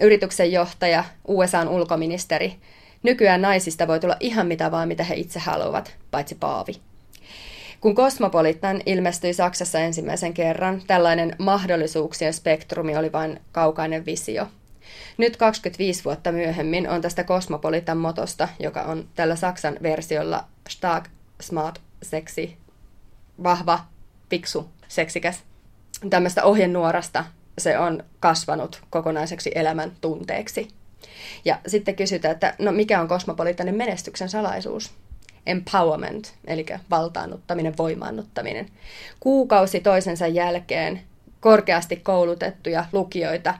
yrityksen 0.00 0.52
johtaja, 0.52 1.04
USAn 1.28 1.68
ulkoministeri, 1.68 2.56
nykyään 3.02 3.42
naisista 3.42 3.88
voi 3.88 4.00
tulla 4.00 4.16
ihan 4.20 4.46
mitä 4.46 4.70
vaan, 4.70 4.88
mitä 4.88 5.04
he 5.04 5.14
itse 5.14 5.38
haluavat, 5.38 5.96
paitsi 6.10 6.34
paavi. 6.34 6.72
Kun 7.80 7.94
Cosmopolitan 7.94 8.82
ilmestyi 8.86 9.34
Saksassa 9.34 9.78
ensimmäisen 9.78 10.34
kerran, 10.34 10.82
tällainen 10.86 11.36
mahdollisuuksien 11.38 12.34
spektrumi 12.34 12.96
oli 12.96 13.12
vain 13.12 13.40
kaukainen 13.52 14.06
visio. 14.06 14.48
Nyt 15.18 15.36
25 15.36 16.04
vuotta 16.04 16.32
myöhemmin 16.32 16.88
on 16.88 17.00
tästä 17.00 17.24
Cosmopolitan 17.24 17.98
motosta, 17.98 18.48
joka 18.58 18.82
on 18.82 19.08
tällä 19.14 19.36
Saksan 19.36 19.78
versiolla 19.82 20.44
stark, 20.68 21.08
smart, 21.40 21.80
seksi, 22.02 22.56
vahva, 23.42 23.80
fiksu, 24.30 24.70
seksikäs. 24.88 25.42
Tämmöistä 26.10 26.44
ohjenuorasta 26.44 27.24
se 27.58 27.78
on 27.78 28.04
kasvanut 28.20 28.82
kokonaiseksi 28.90 29.52
elämän 29.54 29.92
tunteeksi. 30.00 30.68
Ja 31.44 31.58
sitten 31.66 31.96
kysytään, 31.96 32.32
että 32.32 32.54
no 32.58 32.72
mikä 32.72 33.00
on 33.00 33.08
kosmopolitanin 33.08 33.76
menestyksen 33.76 34.28
salaisuus? 34.28 34.92
empowerment, 35.46 36.34
eli 36.46 36.66
valtaannuttaminen, 36.90 37.76
voimaannuttaminen. 37.78 38.66
Kuukausi 39.20 39.80
toisensa 39.80 40.26
jälkeen 40.26 41.00
korkeasti 41.40 41.96
koulutettuja 41.96 42.84
lukijoita 42.92 43.54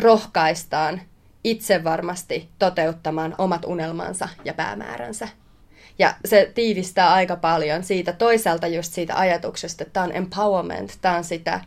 rohkaistaan 0.00 1.00
itse 1.44 1.84
varmasti 1.84 2.48
toteuttamaan 2.58 3.34
omat 3.38 3.64
unelmansa 3.64 4.28
ja 4.44 4.54
päämääränsä. 4.54 5.28
Ja 5.98 6.14
se 6.24 6.52
tiivistää 6.54 7.12
aika 7.12 7.36
paljon 7.36 7.84
siitä 7.84 8.12
toisaalta 8.12 8.66
just 8.66 8.92
siitä 8.92 9.18
ajatuksesta, 9.18 9.82
että 9.82 9.92
tämä 9.92 10.04
on 10.04 10.16
empowerment, 10.16 10.98
tämä 11.00 11.16
on 11.16 11.24
sitä 11.24 11.60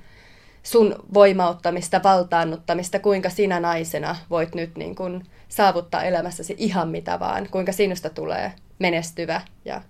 sun 0.65 0.95
voimauttamista, 1.13 2.03
valtaannuttamista, 2.03 2.99
kuinka 2.99 3.29
sinä 3.29 3.59
naisena 3.59 4.15
voit 4.29 4.55
nyt 4.55 4.75
niin 4.75 4.95
kuin 4.95 5.23
saavuttaa 5.49 6.03
elämässäsi 6.03 6.55
ihan 6.57 6.89
mitä 6.89 7.19
vaan, 7.19 7.47
kuinka 7.51 7.71
sinusta 7.71 8.09
tulee 8.09 8.53
menestyvä 8.79 9.41
ja 9.65 9.81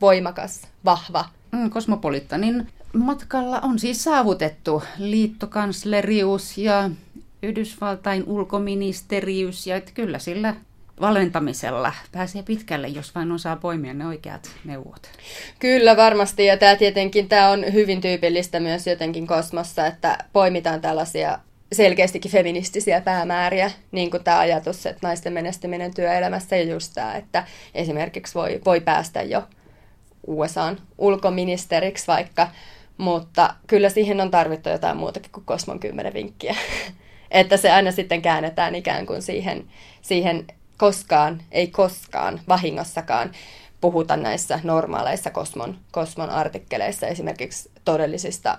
voimakas, 0.00 0.62
vahva. 0.84 1.24
Mm, 1.52 1.70
Kosmopolitanin 1.70 2.68
matkalla 2.92 3.60
on 3.60 3.78
siis 3.78 4.04
saavutettu 4.04 4.82
liittokanslerius 4.98 6.58
ja 6.58 6.90
Yhdysvaltain 7.42 8.24
ulkoministerius 8.26 9.66
ja 9.66 9.76
että 9.76 9.90
kyllä 9.94 10.18
sillä 10.18 10.54
valmentamisella 11.00 11.92
pääsee 12.12 12.42
pitkälle, 12.42 12.88
jos 12.88 13.14
vain 13.14 13.32
osaa 13.32 13.56
poimia 13.56 13.94
ne 13.94 14.06
oikeat 14.06 14.50
neuvot. 14.64 15.10
Kyllä 15.58 15.96
varmasti 15.96 16.46
ja 16.46 16.56
tämä 16.56 16.76
tietenkin 16.76 17.28
tämä 17.28 17.48
on 17.48 17.72
hyvin 17.72 18.00
tyypillistä 18.00 18.60
myös 18.60 18.86
jotenkin 18.86 19.26
kosmossa, 19.26 19.86
että 19.86 20.18
poimitaan 20.32 20.80
tällaisia 20.80 21.38
selkeästikin 21.72 22.30
feministisiä 22.30 23.00
päämääriä, 23.00 23.70
niin 23.92 24.10
kuin 24.10 24.24
tämä 24.24 24.38
ajatus, 24.38 24.86
että 24.86 25.06
naisten 25.06 25.32
menestyminen 25.32 25.94
työelämässä 25.94 26.56
ja 26.56 26.62
just 26.62 26.92
tämä, 26.94 27.14
että 27.14 27.44
esimerkiksi 27.74 28.34
voi, 28.34 28.60
voi 28.64 28.80
päästä 28.80 29.22
jo 29.22 29.42
USAn 30.26 30.78
ulkoministeriksi 30.98 32.06
vaikka, 32.06 32.48
mutta 32.98 33.54
kyllä 33.66 33.88
siihen 33.88 34.20
on 34.20 34.30
tarvittu 34.30 34.68
jotain 34.68 34.96
muutakin 34.96 35.32
kuin 35.32 35.44
Kosmon 35.44 35.80
kymmenen 35.80 36.14
vinkkiä. 36.14 36.56
että 37.30 37.56
se 37.56 37.70
aina 37.70 37.92
sitten 37.92 38.22
käännetään 38.22 38.74
ikään 38.74 39.06
kuin 39.06 39.22
siihen, 39.22 39.64
siihen 40.02 40.46
koskaan, 40.80 41.42
ei 41.52 41.66
koskaan, 41.66 42.40
vahingossakaan 42.48 43.32
puhuta 43.80 44.16
näissä 44.16 44.60
normaaleissa 44.62 45.30
Kosmon, 45.30 45.78
Kosmon 45.92 46.30
artikkeleissa 46.30 47.06
esimerkiksi 47.06 47.70
todellisista 47.84 48.58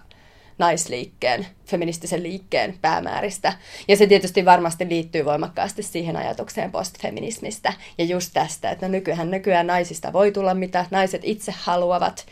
naisliikkeen, 0.57 1.47
feministisen 1.65 2.23
liikkeen 2.23 2.77
päämääristä. 2.81 3.53
Ja 3.87 3.97
se 3.97 4.07
tietysti 4.07 4.45
varmasti 4.45 4.89
liittyy 4.89 5.25
voimakkaasti 5.25 5.83
siihen 5.83 6.15
ajatukseen 6.15 6.71
postfeminismistä 6.71 7.73
ja 7.97 8.05
just 8.05 8.29
tästä, 8.33 8.71
että 8.71 8.87
no 8.87 8.91
nykyään, 8.91 9.31
nykyään 9.31 9.67
naisista 9.67 10.13
voi 10.13 10.31
tulla 10.31 10.53
mitä 10.53 10.85
naiset 10.91 11.21
itse 11.23 11.53
haluavat, 11.57 12.25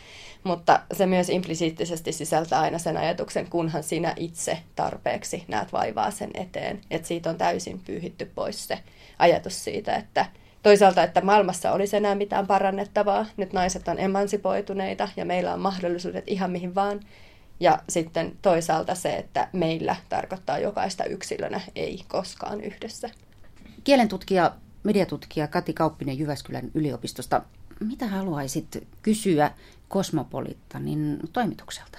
mutta 0.44 0.80
se 0.92 1.06
myös 1.06 1.28
implisiittisesti 1.28 2.12
sisältää 2.12 2.60
aina 2.60 2.78
sen 2.78 2.96
ajatuksen, 2.96 3.50
kunhan 3.50 3.82
sinä 3.82 4.14
itse 4.16 4.58
tarpeeksi 4.76 5.44
näet 5.48 5.72
vaivaa 5.72 6.10
sen 6.10 6.30
eteen. 6.34 6.80
Että 6.90 7.08
siitä 7.08 7.30
on 7.30 7.38
täysin 7.38 7.78
pyyhitty 7.78 8.30
pois 8.34 8.68
se 8.68 8.78
ajatus 9.20 9.64
siitä, 9.64 9.96
että 9.96 10.26
toisaalta, 10.62 11.02
että 11.02 11.20
maailmassa 11.20 11.72
olisi 11.72 11.96
enää 11.96 12.14
mitään 12.14 12.46
parannettavaa. 12.46 13.26
Nyt 13.36 13.52
naiset 13.52 13.88
on 13.88 13.98
emansipoituneita 13.98 15.08
ja 15.16 15.24
meillä 15.24 15.54
on 15.54 15.60
mahdollisuudet 15.60 16.24
ihan 16.26 16.50
mihin 16.50 16.74
vaan. 16.74 17.00
Ja 17.60 17.78
sitten 17.88 18.36
toisaalta 18.42 18.94
se, 18.94 19.16
että 19.16 19.48
meillä 19.52 19.96
tarkoittaa 20.08 20.58
jokaista 20.58 21.04
yksilönä, 21.04 21.60
ei 21.76 22.00
koskaan 22.08 22.60
yhdessä. 22.60 23.10
Kielentutkija, 23.84 24.54
mediatutkija 24.82 25.48
Kati 25.48 25.72
Kauppinen 25.72 26.18
Jyväskylän 26.18 26.70
yliopistosta. 26.74 27.42
Mitä 27.80 28.06
haluaisit 28.06 28.88
kysyä 29.02 29.50
Kosmopolitanin 29.88 31.18
toimitukselta? 31.32 31.98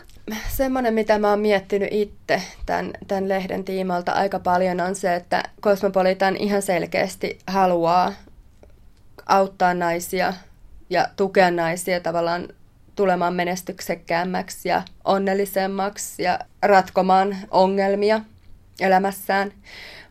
Semmoinen, 0.50 0.94
mitä 0.94 1.20
mä 1.20 1.30
oon 1.30 1.40
miettinyt 1.40 1.90
itse 1.92 2.42
tämän, 2.66 2.94
tämän 3.08 3.30
lehden 3.30 3.64
tiimalta 3.64 4.12
aika 4.12 4.40
paljon, 4.40 4.82
on 4.82 4.96
se, 4.96 5.16
että 5.16 5.44
Kosmopolitan 5.62 6.38
ihan 6.38 6.62
selkeästi 6.62 7.40
haluaa 7.48 8.14
auttaa 9.26 9.74
naisia 9.74 10.34
ja 10.90 11.08
tukea 11.16 11.52
naisia 11.52 12.00
tavallaan 12.00 12.48
tulemaan 12.96 13.34
menestyksekkäämmäksi 13.34 14.70
ja 14.70 14.82
onnellisemmaksi 15.04 16.24
ja 16.24 16.40
ratkomaan 16.62 17.38
ongelmia 17.52 18.22
elämässään. 18.80 19.52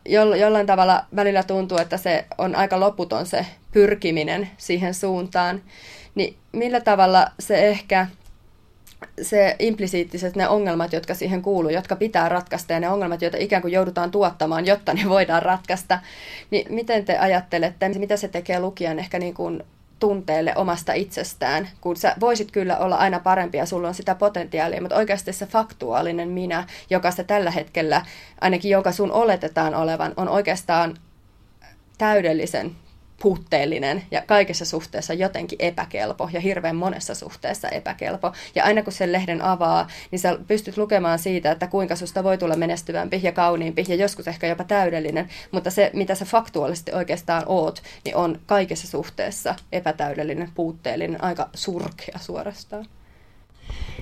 Jo- 0.09 0.35
jollain 0.35 0.66
tavalla 0.66 1.05
välillä 1.16 1.42
tuntuu, 1.42 1.79
että 1.79 1.96
se 1.96 2.25
on 2.38 2.57
aika 2.57 2.81
loputon 2.81 3.27
se 3.27 3.46
pyrkiminen 3.73 4.51
siihen 4.57 4.94
suuntaan. 4.94 5.62
Niin 6.14 6.37
millä 6.53 6.81
tavalla 6.81 7.27
se 7.40 7.68
ehkä 7.68 8.07
se 9.23 9.57
implisiittiset 9.59 10.37
ne 10.37 10.49
ongelmat, 10.49 10.93
jotka 10.93 11.15
siihen 11.15 11.43
kuuluu, 11.43 11.71
jotka 11.71 11.97
pitää 11.97 12.29
ratkaista 12.29 12.73
ja 12.73 12.81
ne 12.81 12.89
ongelmat, 12.89 13.23
joita 13.23 13.37
ikään 13.41 13.63
kuin 13.63 13.73
joudutaan 13.73 14.11
tuottamaan, 14.11 14.67
jotta 14.67 14.95
ne 14.95 15.09
voidaan 15.09 15.43
ratkaista, 15.43 15.99
niin 16.51 16.75
miten 16.75 17.05
te 17.05 17.19
ajattelette, 17.19 17.89
mitä 17.89 18.17
se 18.17 18.29
tekee 18.29 18.61
lukijan 18.61 18.99
ehkä 18.99 19.19
niin 19.19 19.35
kuin 19.35 19.63
tunteelle 19.99 20.53
omasta 20.57 20.93
itsestään, 20.93 21.69
kun 21.81 21.97
sä 21.97 22.15
voisit 22.21 22.51
kyllä 22.51 22.79
olla 22.79 22.97
aina 22.97 23.21
parempi 23.21 23.59
ja 23.59 23.67
sulla 23.67 23.89
on 23.89 23.95
sitä 23.95 24.15
potentiaalia, 24.15 24.81
mutta 24.81 24.97
oikeasti 24.97 25.33
se 25.33 25.47
faktuaalinen 25.47 26.29
minä, 26.29 26.67
joka 26.91 27.11
se 27.11 27.25
tällä 27.25 27.51
hetkellä, 27.51 28.07
ainakin 28.41 28.71
joka 28.71 28.93
sun 28.93 29.13
oletetaan 29.13 29.75
olevan, 29.75 30.13
on 30.17 30.29
oikeastaan 30.29 30.97
täydellisen 31.99 32.77
puutteellinen 33.22 34.02
ja 34.11 34.22
kaikessa 34.26 34.64
suhteessa 34.64 35.14
jotenkin 35.14 35.59
epäkelpo 35.62 36.28
ja 36.33 36.40
hirveän 36.40 36.76
monessa 36.76 37.14
suhteessa 37.14 37.68
epäkelpo. 37.68 38.33
Ja 38.54 38.64
aina 38.64 38.83
kun 38.83 38.92
sen 38.92 39.12
lehden 39.12 39.42
avaa, 39.42 39.88
niin 40.11 40.18
sä 40.18 40.38
pystyt 40.46 40.76
lukemaan 40.76 41.18
siitä, 41.18 41.50
että 41.50 41.66
kuinka 41.66 41.96
susta 41.96 42.24
voi 42.24 42.38
tulla 42.38 42.56
menestyvämpi 42.56 43.20
ja 43.22 43.33
kauniimpi 43.33 43.85
ja 43.88 43.94
joskus 43.94 44.28
ehkä 44.28 44.46
jopa 44.46 44.64
täydellinen, 44.64 45.28
mutta 45.50 45.70
se, 45.70 45.90
mitä 45.94 46.14
sä 46.14 46.24
faktuaalisesti 46.24 46.92
oikeastaan 46.92 47.42
oot, 47.46 47.83
niin 48.04 48.16
on 48.16 48.40
kaikessa 48.46 48.87
suhteessa 48.87 49.54
epätäydellinen, 49.72 50.50
puutteellinen, 50.54 51.24
aika 51.24 51.48
surkea 51.54 52.18
suorastaan. 52.20 52.87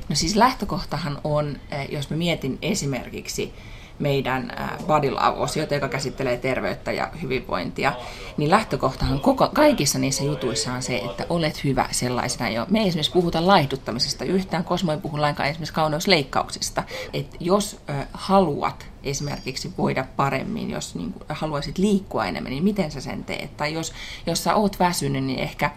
No 0.09 0.17
siis 0.17 0.37
lähtökohtahan 0.37 1.21
on, 1.25 1.57
eh, 1.71 1.89
jos 1.91 2.11
mä 2.11 2.17
mietin 2.17 2.59
esimerkiksi 2.63 3.55
meidän 3.99 4.53
Body 4.87 5.11
Love-osiota, 5.11 5.75
joka 5.75 5.89
käsittelee 5.89 6.37
terveyttä 6.37 6.93
ja 6.93 7.11
hyvinvointia, 7.23 7.93
niin 8.37 8.51
lähtökohtahan 8.51 9.21
koko, 9.21 9.49
kaikissa 9.55 9.99
niissä 9.99 10.25
jutuissa 10.25 10.73
on 10.73 10.83
se, 10.83 10.97
että 10.97 11.27
olet 11.29 11.65
hyvä 11.65 11.89
sellaisena 11.91 12.51
jo. 12.51 12.67
Me 12.71 12.81
ei 12.81 12.89
esimerkiksi 12.89 13.13
puhuta 13.13 13.47
laihduttamisesta 13.47 14.25
yhtään, 14.25 14.65
Kosmo 14.65 14.93
ei 14.93 14.99
puhu 14.99 15.21
lainkaan 15.21 15.49
esimerkiksi 15.49 15.75
kauneusleikkauksista. 15.75 16.83
Että 17.13 17.37
jos 17.41 17.81
ö, 17.91 17.93
haluat 18.13 18.87
esimerkiksi 19.03 19.73
voida 19.79 20.05
paremmin, 20.17 20.71
jos 20.71 20.95
niin 20.95 21.15
haluaisit 21.29 21.79
liikkua 21.79 22.27
enemmän, 22.27 22.51
niin 22.51 22.65
miten 22.65 22.91
sä 22.91 23.01
sen 23.01 23.25
teet? 23.25 23.57
Tai 23.57 23.75
jos, 23.75 23.93
jos 24.27 24.45
sä 24.45 24.55
oot 24.55 24.79
väsynyt, 24.79 25.25
niin 25.25 25.39
ehkä 25.39 25.71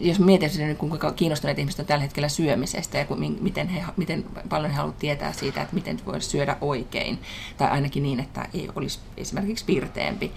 jos 0.00 0.18
mietin 0.18 0.50
sitä, 0.50 0.74
kuinka 0.74 1.12
kiinnostuneet 1.12 1.58
ihmiset 1.58 1.80
on 1.80 1.86
tällä 1.86 2.02
hetkellä 2.02 2.28
syömisestä 2.28 2.98
ja 2.98 3.06
miten, 3.40 3.68
he, 3.68 3.84
miten 3.96 4.24
paljon 4.48 4.70
he 4.70 4.76
haluavat 4.76 4.98
tietää 4.98 5.32
siitä, 5.32 5.62
että 5.62 5.74
miten 5.74 6.00
voi 6.06 6.20
syödä 6.20 6.56
oikein, 6.60 7.18
tai 7.56 7.70
ainakin 7.70 8.02
niin, 8.02 8.20
että 8.20 8.48
ei 8.54 8.68
olisi 8.76 8.98
esimerkiksi 9.16 9.64
pirteempi, 9.64 10.32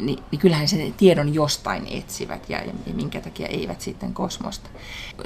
niin, 0.00 0.22
niin 0.30 0.38
kyllähän 0.38 0.68
sen 0.68 0.94
tiedon 0.94 1.34
jostain 1.34 1.86
etsivät 1.90 2.50
ja, 2.50 2.64
ja 2.64 2.94
minkä 2.94 3.20
takia 3.20 3.46
eivät 3.46 3.80
sitten 3.80 4.14
kosmosta. 4.14 4.70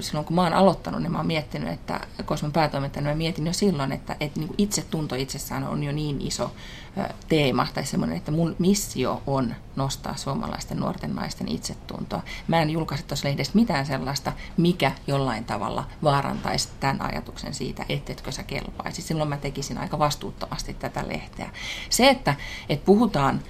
Silloin 0.01 0.27
kun 0.27 0.37
mä 0.37 0.43
oon 0.43 0.53
aloittanut, 0.53 1.03
niin 1.03 1.13
mä 1.13 1.19
oon 1.19 1.27
miettinyt, 1.27 1.69
että 1.69 2.01
kosmon 2.25 2.53
päätoimittajana 2.53 3.11
mä 3.11 3.15
mietin 3.17 3.47
jo 3.47 3.53
silloin, 3.53 3.93
että, 3.93 4.17
että 4.21 4.41
niin 4.41 4.55
itse 4.59 4.83
tunto 4.83 5.15
itsessään 5.15 5.65
on 5.65 5.83
jo 5.83 5.93
niin 5.93 6.21
iso 6.21 6.53
ö, 6.99 7.15
teema 7.29 7.67
tai 7.75 7.87
semmoinen, 7.87 8.17
että 8.17 8.31
mun 8.31 8.57
missio 8.59 9.23
on 9.27 9.55
nostaa 9.77 10.17
suomalaisten 10.17 10.79
nuorten 10.79 11.15
naisten 11.15 11.49
itsetuntoa. 11.49 12.23
Mä 12.49 12.63
en 12.63 12.71
julkaise 12.71 13.05
tuossa 13.05 13.29
lehdessä 13.29 13.53
mitään 13.55 13.87
sellaista, 13.87 14.33
mikä 14.57 14.93
jollain 15.07 15.45
tavalla 15.45 15.85
vaarantaisi 16.03 16.69
tämän 16.81 17.03
ajatuksen 17.03 17.55
siitä, 17.55 17.85
ettetkö 17.89 18.33
sä 18.33 18.43
kelpaisi. 18.43 19.03
Silloin 19.03 19.29
mä 19.29 19.37
tekisin 19.37 19.79
aika 19.79 19.99
vastuuttomasti 19.99 20.75
tätä 20.75 21.05
lehteä. 21.09 21.51
Se, 21.91 22.09
että, 22.11 22.35
että 22.69 22.87
puhutaan 22.87 23.41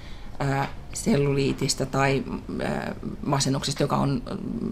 selluliitista 0.93 1.85
tai 1.85 2.23
masennuksesta, 3.25 3.83
joka 3.83 3.97
on, 3.97 4.21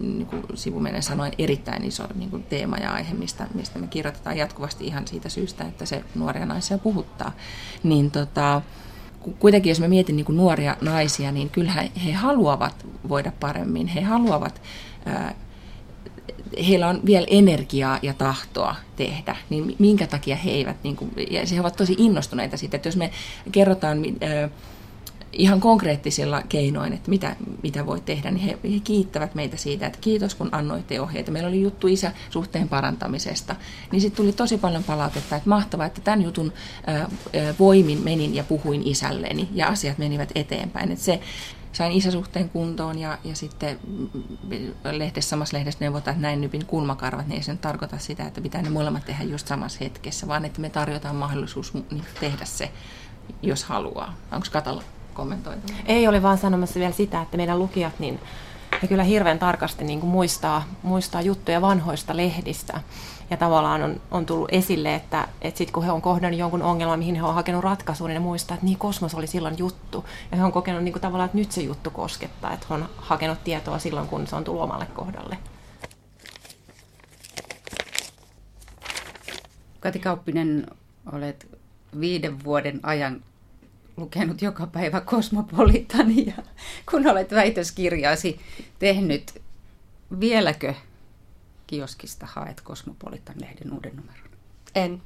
niin 0.00 0.26
kuin 0.26 0.42
sivumenen 0.54 1.02
sanoen, 1.02 1.32
erittäin 1.38 1.84
iso 1.84 2.04
niin 2.14 2.30
kuin 2.30 2.42
teema 2.42 2.76
ja 2.76 2.92
aihe, 2.92 3.14
mistä, 3.14 3.46
mistä 3.54 3.78
me 3.78 3.86
kirjoitetaan 3.86 4.36
jatkuvasti 4.36 4.86
ihan 4.86 5.06
siitä 5.08 5.28
syystä, 5.28 5.64
että 5.64 5.86
se 5.86 6.04
nuoria 6.14 6.46
naisia 6.46 6.78
puhuttaa. 6.78 7.32
Niin 7.82 8.10
tota, 8.10 8.62
kuitenkin 9.38 9.70
jos 9.70 9.80
mä 9.80 9.88
mietin 9.88 10.16
niin 10.16 10.26
kuin 10.26 10.36
nuoria 10.36 10.76
naisia, 10.80 11.32
niin 11.32 11.50
kyllähän 11.50 11.88
he 12.04 12.12
haluavat 12.12 12.86
voida 13.08 13.32
paremmin. 13.40 13.86
He 13.86 14.00
haluavat 14.00 14.62
heillä 16.68 16.88
on 16.88 17.00
vielä 17.06 17.26
energiaa 17.30 17.98
ja 18.02 18.14
tahtoa 18.14 18.76
tehdä, 18.96 19.36
niin 19.50 19.76
minkä 19.78 20.06
takia 20.06 20.36
he 20.36 20.50
eivät, 20.50 20.76
niin 20.82 20.96
kuin, 20.96 21.10
ja 21.30 21.40
he 21.54 21.60
ovat 21.60 21.76
tosi 21.76 21.94
innostuneita 21.98 22.56
siitä, 22.56 22.76
että 22.76 22.88
jos 22.88 22.96
me 22.96 23.10
kerrotaan 23.52 24.02
ihan 25.32 25.60
konkreettisilla 25.60 26.42
keinoin, 26.48 26.92
että 26.92 27.10
mitä, 27.10 27.36
mitä 27.62 27.86
voi 27.86 28.00
tehdä, 28.00 28.30
niin 28.30 28.44
he, 28.44 28.58
he 28.74 28.80
kiittävät 28.84 29.34
meitä 29.34 29.56
siitä, 29.56 29.86
että 29.86 29.98
kiitos 30.00 30.34
kun 30.34 30.48
annoitte 30.52 31.00
ohjeita. 31.00 31.30
Meillä 31.30 31.48
oli 31.48 31.62
juttu 31.62 31.86
isä 31.86 32.12
suhteen 32.30 32.68
parantamisesta, 32.68 33.56
niin 33.92 34.00
sitten 34.00 34.16
tuli 34.16 34.32
tosi 34.32 34.58
paljon 34.58 34.84
palautetta, 34.84 35.36
että 35.36 35.48
mahtavaa, 35.48 35.86
että 35.86 36.00
tämän 36.00 36.22
jutun 36.22 36.52
ää, 36.86 37.08
voimin 37.58 38.04
menin 38.04 38.34
ja 38.34 38.44
puhuin 38.44 38.82
isälleni 38.84 39.48
ja 39.54 39.68
asiat 39.68 39.98
menivät 39.98 40.32
eteenpäin. 40.34 40.92
Että 40.92 41.04
se, 41.04 41.20
sain 41.72 41.92
isäsuhteen 41.92 42.48
kuntoon 42.48 42.98
ja, 42.98 43.18
ja 43.24 43.36
sitten 43.36 43.78
lehdessä, 44.92 45.28
samassa 45.28 45.56
lehdessä 45.56 45.80
neuvotaan, 45.80 46.14
että 46.14 46.22
näin 46.22 46.40
nypin 46.40 46.66
kulmakarvat, 46.66 47.26
niin 47.26 47.36
ei 47.36 47.42
se 47.42 47.52
nyt 47.52 47.60
tarkoita 47.60 47.98
sitä, 47.98 48.26
että 48.26 48.40
pitää 48.40 48.62
ne 48.62 48.70
molemmat 48.70 49.04
tehdä 49.04 49.24
just 49.24 49.46
samassa 49.46 49.78
hetkessä, 49.80 50.28
vaan 50.28 50.44
että 50.44 50.60
me 50.60 50.70
tarjotaan 50.70 51.16
mahdollisuus 51.16 51.74
niin 51.74 52.04
tehdä 52.20 52.44
se, 52.44 52.72
jos 53.42 53.64
haluaa. 53.64 54.14
Onko 54.32 54.46
Katalla 54.52 54.82
kommentoida? 55.20 55.60
Ei 55.86 56.08
ole 56.08 56.22
vaan 56.22 56.38
sanomassa 56.38 56.80
vielä 56.80 56.92
sitä, 56.92 57.22
että 57.22 57.36
meidän 57.36 57.58
lukijat 57.58 57.98
niin 57.98 58.20
he 58.82 58.86
kyllä 58.88 59.02
hirveän 59.02 59.38
tarkasti 59.38 59.84
niin 59.84 60.00
kuin 60.00 60.10
muistaa, 60.10 60.64
muistaa 60.82 61.22
juttuja 61.22 61.60
vanhoista 61.60 62.16
lehdistä. 62.16 62.80
Ja 63.30 63.36
tavallaan 63.36 63.82
on, 63.82 64.00
on 64.10 64.26
tullut 64.26 64.48
esille, 64.52 64.94
että, 64.94 65.28
että 65.40 65.58
sitten 65.58 65.72
kun 65.72 65.84
he 65.84 65.92
on 65.92 66.02
kohdannut 66.02 66.40
jonkun 66.40 66.62
ongelman, 66.62 66.98
mihin 66.98 67.14
he 67.14 67.22
on 67.22 67.34
hakenut 67.34 67.64
ratkaisua, 67.64 68.08
niin 68.08 68.14
ne 68.14 68.20
muistaa, 68.20 68.54
että 68.54 68.66
niin 68.66 68.78
kosmos 68.78 69.14
oli 69.14 69.26
silloin 69.26 69.58
juttu. 69.58 70.04
Ja 70.30 70.36
he 70.36 70.44
on 70.44 70.52
kokenut 70.52 70.82
niin 70.84 70.92
kuin 70.92 71.02
tavallaan, 71.02 71.26
että 71.26 71.38
nyt 71.38 71.52
se 71.52 71.60
juttu 71.60 71.90
koskettaa, 71.90 72.52
että 72.52 72.66
he 72.68 72.74
on 72.74 72.88
hakenut 72.96 73.44
tietoa 73.44 73.78
silloin, 73.78 74.08
kun 74.08 74.26
se 74.26 74.36
on 74.36 74.44
tullut 74.44 74.62
omalle 74.62 74.86
kohdalle. 74.86 75.38
Kati 79.80 79.98
Kauppinen, 79.98 80.66
olet 81.12 81.58
viiden 82.00 82.44
vuoden 82.44 82.80
ajan 82.82 83.22
lukenut 83.96 84.42
joka 84.42 84.66
päivä 84.66 85.00
Kosmopolitania, 85.00 86.34
kun 86.90 87.06
olet 87.06 87.34
väitöskirjaasi 87.34 88.40
tehnyt. 88.78 89.42
Vieläkö 90.20 90.74
kioskista 91.66 92.26
haet 92.26 92.60
Kosmopolitan-lehden 92.60 93.72
uuden 93.72 93.96
numeron? 93.96 94.30
En. 94.74 95.02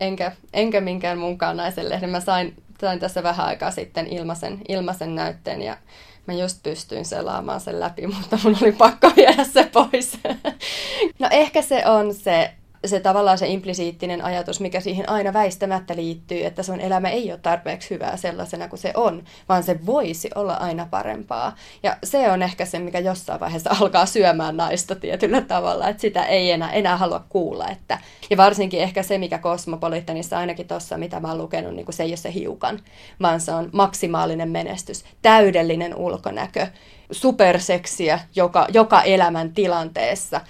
Enkä, 0.00 0.32
enkä 0.52 0.80
minkään 0.80 1.18
muunkaan 1.18 1.56
naisen 1.56 1.88
lehden. 1.88 2.10
Mä 2.10 2.20
sain, 2.20 2.62
sain 2.80 3.00
tässä 3.00 3.22
vähän 3.22 3.46
aikaa 3.46 3.70
sitten 3.70 4.06
ilmaisen, 4.06 4.60
ilmaisen 4.68 5.14
näytteen 5.14 5.62
ja 5.62 5.76
mä 6.26 6.34
just 6.34 6.62
pystyin 6.62 7.04
selaamaan 7.04 7.60
sen 7.60 7.80
läpi, 7.80 8.06
mutta 8.06 8.38
mun 8.44 8.56
oli 8.62 8.72
pakko 8.72 9.12
viedä 9.16 9.44
se 9.44 9.70
pois. 9.72 10.18
no 11.18 11.28
ehkä 11.30 11.62
se 11.62 11.86
on 11.86 12.14
se 12.14 12.54
se 12.86 13.00
tavallaan 13.00 13.38
se 13.38 13.46
implisiittinen 13.46 14.24
ajatus, 14.24 14.60
mikä 14.60 14.80
siihen 14.80 15.08
aina 15.08 15.32
väistämättä 15.32 15.96
liittyy, 15.96 16.44
että 16.44 16.62
sun 16.62 16.80
elämä 16.80 17.08
ei 17.08 17.30
ole 17.30 17.40
tarpeeksi 17.42 17.90
hyvää 17.90 18.16
sellaisena 18.16 18.68
kuin 18.68 18.78
se 18.80 18.92
on, 18.96 19.24
vaan 19.48 19.62
se 19.62 19.86
voisi 19.86 20.30
olla 20.34 20.54
aina 20.54 20.86
parempaa. 20.90 21.56
Ja 21.82 21.96
se 22.04 22.30
on 22.30 22.42
ehkä 22.42 22.64
se, 22.64 22.78
mikä 22.78 22.98
jossain 22.98 23.40
vaiheessa 23.40 23.76
alkaa 23.80 24.06
syömään 24.06 24.56
naista 24.56 24.94
tietyllä 24.94 25.40
tavalla, 25.40 25.88
että 25.88 26.00
sitä 26.00 26.24
ei 26.24 26.50
enää, 26.50 26.72
enää 26.72 26.96
halua 26.96 27.24
kuulla. 27.28 27.68
Että, 27.68 27.98
ja 28.30 28.36
varsinkin 28.36 28.80
ehkä 28.80 29.02
se, 29.02 29.18
mikä 29.18 29.38
Kosmopolitanissa 29.38 30.38
ainakin 30.38 30.68
tuossa, 30.68 30.98
mitä 30.98 31.20
mä 31.20 31.28
oon 31.28 31.38
lukenut, 31.38 31.74
niin 31.74 31.86
se 31.90 32.02
ei 32.02 32.10
ole 32.10 32.16
se 32.16 32.34
hiukan, 32.34 32.80
vaan 33.22 33.40
se 33.40 33.52
on 33.52 33.70
maksimaalinen 33.72 34.48
menestys, 34.48 35.04
täydellinen 35.22 35.94
ulkonäkö, 35.94 36.66
superseksiä 37.10 38.20
joka, 38.34 38.66
joka 38.72 39.02
elämän 39.02 39.52
tilanteessa 39.52 40.40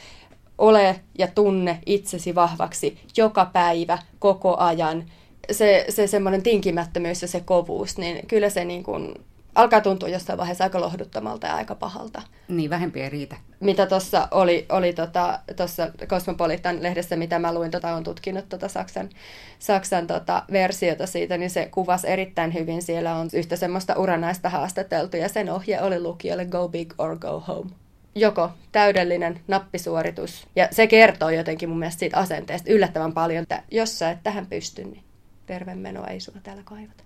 ole 0.58 1.00
ja 1.18 1.26
tunne 1.26 1.78
itsesi 1.86 2.34
vahvaksi 2.34 2.98
joka 3.16 3.44
päivä, 3.44 3.98
koko 4.18 4.56
ajan. 4.56 5.04
Se, 5.52 5.84
se 5.88 6.06
semmoinen 6.06 6.42
tinkimättömyys 6.42 7.22
ja 7.22 7.28
se 7.28 7.40
kovuus, 7.40 7.98
niin 7.98 8.26
kyllä 8.26 8.50
se 8.50 8.64
niin 8.64 8.82
kuin 8.82 9.14
alkaa 9.54 9.80
tuntua 9.80 10.08
jossain 10.08 10.38
vaiheessa 10.38 10.64
aika 10.64 10.80
lohduttomalta 10.80 11.46
ja 11.46 11.54
aika 11.54 11.74
pahalta. 11.74 12.22
Niin, 12.48 12.70
vähempi 12.70 13.00
ei 13.00 13.10
riitä. 13.10 13.36
Mitä 13.60 13.86
tuossa 13.86 14.28
oli, 14.30 14.66
oli 14.68 14.92
tota, 14.92 15.40
tuossa 15.56 15.90
Cosmopolitan 16.06 16.82
lehdessä, 16.82 17.16
mitä 17.16 17.38
mä 17.38 17.54
luin, 17.54 17.70
tota, 17.70 17.94
on 17.94 18.04
tutkinut 18.04 18.48
tota 18.48 18.68
Saksan, 18.68 19.10
Saksan 19.58 20.06
tota, 20.06 20.42
versiota 20.52 21.06
siitä, 21.06 21.38
niin 21.38 21.50
se 21.50 21.68
kuvasi 21.70 22.08
erittäin 22.08 22.54
hyvin. 22.54 22.82
Siellä 22.82 23.14
on 23.14 23.28
yhtä 23.32 23.56
semmoista 23.56 23.98
uranaista 23.98 24.48
haastateltu 24.48 25.16
ja 25.16 25.28
sen 25.28 25.50
ohje 25.50 25.82
oli 25.82 26.00
lukijalle 26.00 26.44
Go 26.44 26.68
Big 26.68 26.94
or 26.98 27.16
Go 27.18 27.40
Home 27.48 27.70
joko 28.14 28.50
täydellinen 28.72 29.40
nappisuoritus, 29.48 30.46
ja 30.56 30.68
se 30.70 30.86
kertoo 30.86 31.30
jotenkin 31.30 31.68
mun 31.68 31.78
mielestä 31.78 32.00
siitä 32.00 32.18
asenteesta 32.18 32.72
yllättävän 32.72 33.12
paljon, 33.12 33.42
että 33.42 33.62
jos 33.70 33.98
sä 33.98 34.10
et 34.10 34.18
tähän 34.22 34.46
pysty, 34.46 34.84
niin 34.84 35.04
tervemenoa 35.46 36.06
ei 36.06 36.20
sulla 36.20 36.40
täällä 36.42 36.62
kaivata. 36.64 37.04